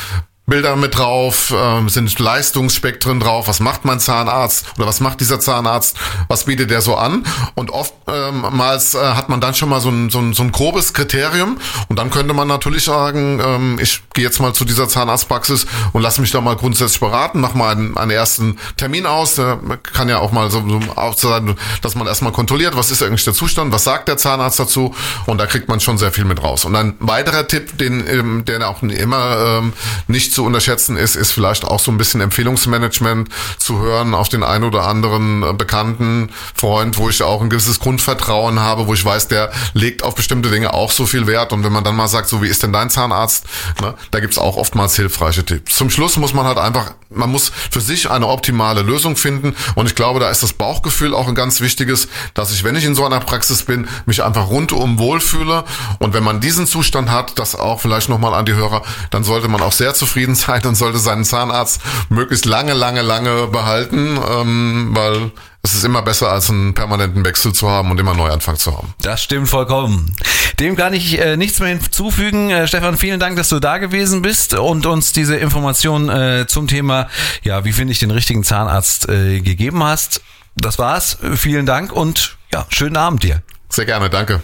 Bilder 0.48 0.76
mit 0.76 0.98
drauf, 0.98 1.52
äh, 1.52 1.88
sind 1.88 2.18
Leistungsspektren 2.18 3.20
drauf, 3.20 3.48
was 3.48 3.60
macht 3.60 3.86
mein 3.86 4.00
Zahnarzt 4.00 4.66
oder 4.78 4.88
was 4.88 5.00
macht 5.00 5.22
dieser 5.22 5.40
Zahnarzt, 5.40 5.96
was 6.28 6.46
bietet 6.46 6.72
der 6.72 6.82
so 6.82 6.96
an? 6.96 7.26
Und 7.56 7.70
oftmals 7.70 8.96
äh, 8.96 9.00
hat 9.00 9.30
man 9.30 9.40
dann 9.40 9.54
schon 9.54 9.70
mal 9.70 9.80
so 9.80 9.90
ein, 9.90 10.10
so, 10.10 10.20
ein, 10.20 10.34
so 10.34 10.44
ein 10.44 10.52
grobes 10.52 10.94
Kriterium. 10.94 11.58
Und 11.90 12.00
dann 12.00 12.10
könnte 12.10 12.34
man 12.34 12.48
natürlich 12.48 12.84
sagen, 12.84 13.40
ähm, 13.42 13.80
ich 13.80 14.02
gehe 14.14 14.26
jetzt 14.26 14.40
mal 14.40 14.54
zu 14.54 14.66
dieser 14.66 14.90
Zahnarztpraxis 14.90 15.68
und 15.94 16.02
lasse 16.02 16.20
mich 16.20 16.32
da 16.32 16.42
mal 16.42 16.56
grundsätzlich 16.56 17.00
beraten, 17.00 17.40
mach 17.40 17.54
mal 17.54 17.72
einen, 17.72 17.96
einen 17.96 18.12
ersten 18.12 18.58
Termin 18.78 19.06
aus, 19.06 19.36
der 19.36 19.60
kann 19.94 20.10
ja 20.10 20.20
auch 20.20 20.32
mal 20.32 20.50
so, 20.50 20.68
so 20.68 20.80
auch 20.96 21.18
sein, 21.18 21.56
dass 21.82 21.96
man 21.96 22.08
erstmal 22.08 22.34
kontrolliert, 22.34 22.76
was 22.76 22.92
ist 22.92 23.04
eigentlich 23.04 23.24
der 23.24 23.34
Zustand, 23.34 23.72
was 23.72 23.84
sagt 23.84 24.08
der 24.08 24.18
Zahnarzt 24.18 24.60
dazu? 24.60 24.94
Und 25.28 25.38
da 25.38 25.46
kriegt 25.46 25.70
man 25.70 25.80
schon 25.80 25.98
sehr 25.98 26.12
viel 26.12 26.26
mit 26.26 26.44
raus. 26.44 26.66
Und 26.66 26.76
ein 26.76 26.96
weiterer 27.00 27.48
Tipp, 27.48 27.78
den, 27.78 28.06
ähm, 28.08 28.44
der 28.44 28.68
auch 28.68 28.82
immer 28.84 29.60
ähm, 29.60 29.74
nicht 30.08 30.31
so 30.32 30.42
zu 30.42 30.48
unterschätzen 30.48 30.98
ist, 30.98 31.16
ist 31.16 31.32
vielleicht 31.32 31.66
auch 31.66 31.80
so 31.80 31.92
ein 31.92 32.00
bisschen 32.00 32.20
Empfehlungsmanagement 32.20 33.30
zu 33.60 33.80
hören 33.80 34.16
auf 34.16 34.28
den 34.28 34.44
einen 34.44 34.64
oder 34.64 34.88
anderen 34.88 35.44
äh, 35.44 35.54
bekannten 35.54 36.32
Freund, 36.56 36.98
wo 36.98 37.10
ich 37.10 37.22
auch 37.22 37.44
ein 37.44 37.52
gewisses 37.52 37.80
Grundvertrauen 37.80 38.60
habe, 38.60 38.88
wo 38.88 38.96
ich 38.96 39.06
weiß, 39.06 39.28
der 39.28 39.52
legt 39.74 40.02
auf 40.02 40.16
bestimmte 40.16 40.50
Dinge 40.50 40.74
auch 40.74 40.92
so 40.92 41.06
viel 41.06 41.28
Wert. 41.28 41.54
Und 41.54 41.64
wenn 41.64 41.72
man 41.72 41.84
dann 41.84 41.96
mal 41.96 42.08
sagt, 42.08 42.28
so 42.28 42.42
wie 42.42 42.48
ist 42.48 42.64
denn 42.64 42.74
dein 42.74 42.90
Zahnarzt, 42.90 43.46
ne, 43.82 43.94
da 44.10 44.20
gibt's 44.20 44.40
auch 44.40 44.58
oftmals 44.58 44.96
hilfreiche 44.96 45.46
Tipps. 45.46 45.76
Zum 45.76 45.92
Schluss 45.92 46.18
muss 46.18 46.34
man 46.34 46.46
halt 46.46 46.58
einfach, 46.58 46.96
man 47.12 47.30
muss 47.30 47.52
für 47.70 47.82
sich 47.82 48.10
eine 48.10 48.28
optimale 48.28 48.82
Lösung 48.82 49.16
finden. 49.16 49.56
Und 49.76 49.86
ich 49.86 49.94
glaube, 49.94 50.20
da 50.20 50.32
ist 50.32 50.42
das 50.42 50.54
Bauchgefühl 50.54 51.14
auch 51.14 51.28
ein 51.28 51.36
ganz 51.36 51.62
wichtiges, 51.62 52.08
dass 52.34 52.52
ich, 52.52 52.64
wenn 52.64 52.76
ich 52.76 52.86
in 52.86 52.96
so 52.96 53.06
einer 53.06 53.20
Praxis 53.20 53.62
bin, 53.62 53.88
mich 54.08 54.24
einfach 54.24 54.50
rundum 54.50 54.98
wohlfühle. 54.98 55.66
Und 56.00 56.16
wenn 56.16 56.24
man 56.24 56.42
diesen 56.42 56.66
Zustand 56.66 57.12
hat, 57.12 57.38
das 57.38 57.56
auch 57.56 57.80
vielleicht 57.80 58.10
nochmal 58.10 58.34
an 58.34 58.48
die 58.48 58.54
Hörer, 58.54 58.82
dann 59.12 59.24
sollte 59.24 59.48
man 59.48 59.62
auch 59.62 59.72
sehr 59.72 59.94
zufrieden 59.94 60.21
zufrieden 60.22 60.36
sein 60.36 60.66
und 60.66 60.76
sollte 60.76 61.00
seinen 61.00 61.24
Zahnarzt 61.24 61.82
möglichst 62.10 62.46
lange, 62.46 62.74
lange, 62.74 63.02
lange 63.02 63.48
behalten, 63.48 64.18
ähm, 64.18 64.90
weil 64.94 65.32
es 65.64 65.74
ist 65.74 65.84
immer 65.84 66.02
besser, 66.02 66.32
als 66.32 66.50
einen 66.50 66.74
permanenten 66.74 67.24
Wechsel 67.24 67.54
zu 67.54 67.70
haben 67.70 67.92
und 67.92 68.00
immer 68.00 68.14
Neuanfang 68.14 68.58
zu 68.58 68.76
haben. 68.76 68.94
Das 69.02 69.22
stimmt 69.24 69.50
vollkommen. 69.50 70.16
Dem 70.60 70.76
kann 70.76 70.94
ich 70.94 71.20
äh, 71.20 71.38
nichts 71.38 71.60
mehr 71.60 71.70
hinzufügen. 71.70 72.50
Äh, 72.50 72.68
Stefan, 72.68 72.98
vielen 72.98 73.20
Dank, 73.20 73.36
dass 73.36 73.50
du 73.50 73.60
da 73.60 73.78
gewesen 73.78 74.22
bist 74.22 74.54
und 74.54 74.86
uns 74.86 75.12
diese 75.12 75.36
Information 75.36 76.10
äh, 76.10 76.46
zum 76.48 76.68
Thema, 76.68 77.08
ja, 77.44 77.64
wie 77.64 77.74
finde 77.74 77.94
ich 77.94 78.00
den 78.00 78.12
richtigen 78.12 78.44
Zahnarzt 78.44 79.10
äh, 79.10 79.40
gegeben 79.42 79.84
hast. 79.84 80.22
Das 80.56 80.78
war's. 80.80 81.18
Vielen 81.36 81.66
Dank 81.66 81.92
und 81.92 82.38
ja, 82.52 82.66
schönen 82.70 82.98
Abend 82.98 83.24
dir. 83.24 83.42
Sehr 83.70 83.86
gerne, 83.86 84.10
danke. 84.10 84.42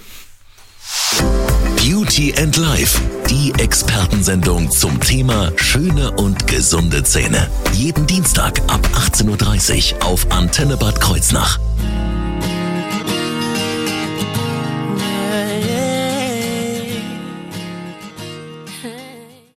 Beauty 1.88 2.34
and 2.38 2.58
Life, 2.58 3.00
die 3.30 3.54
Expertensendung 3.60 4.70
zum 4.70 5.00
Thema 5.00 5.54
schöne 5.56 6.12
und 6.12 6.46
gesunde 6.46 7.02
Zähne. 7.04 7.50
Jeden 7.72 8.06
Dienstag 8.06 8.60
ab 8.68 8.86
18.30 8.94 9.94
Uhr 9.94 10.06
auf 10.06 10.30
Antenne 10.30 10.76
Bad 10.76 11.00
Kreuznach. 11.00 11.58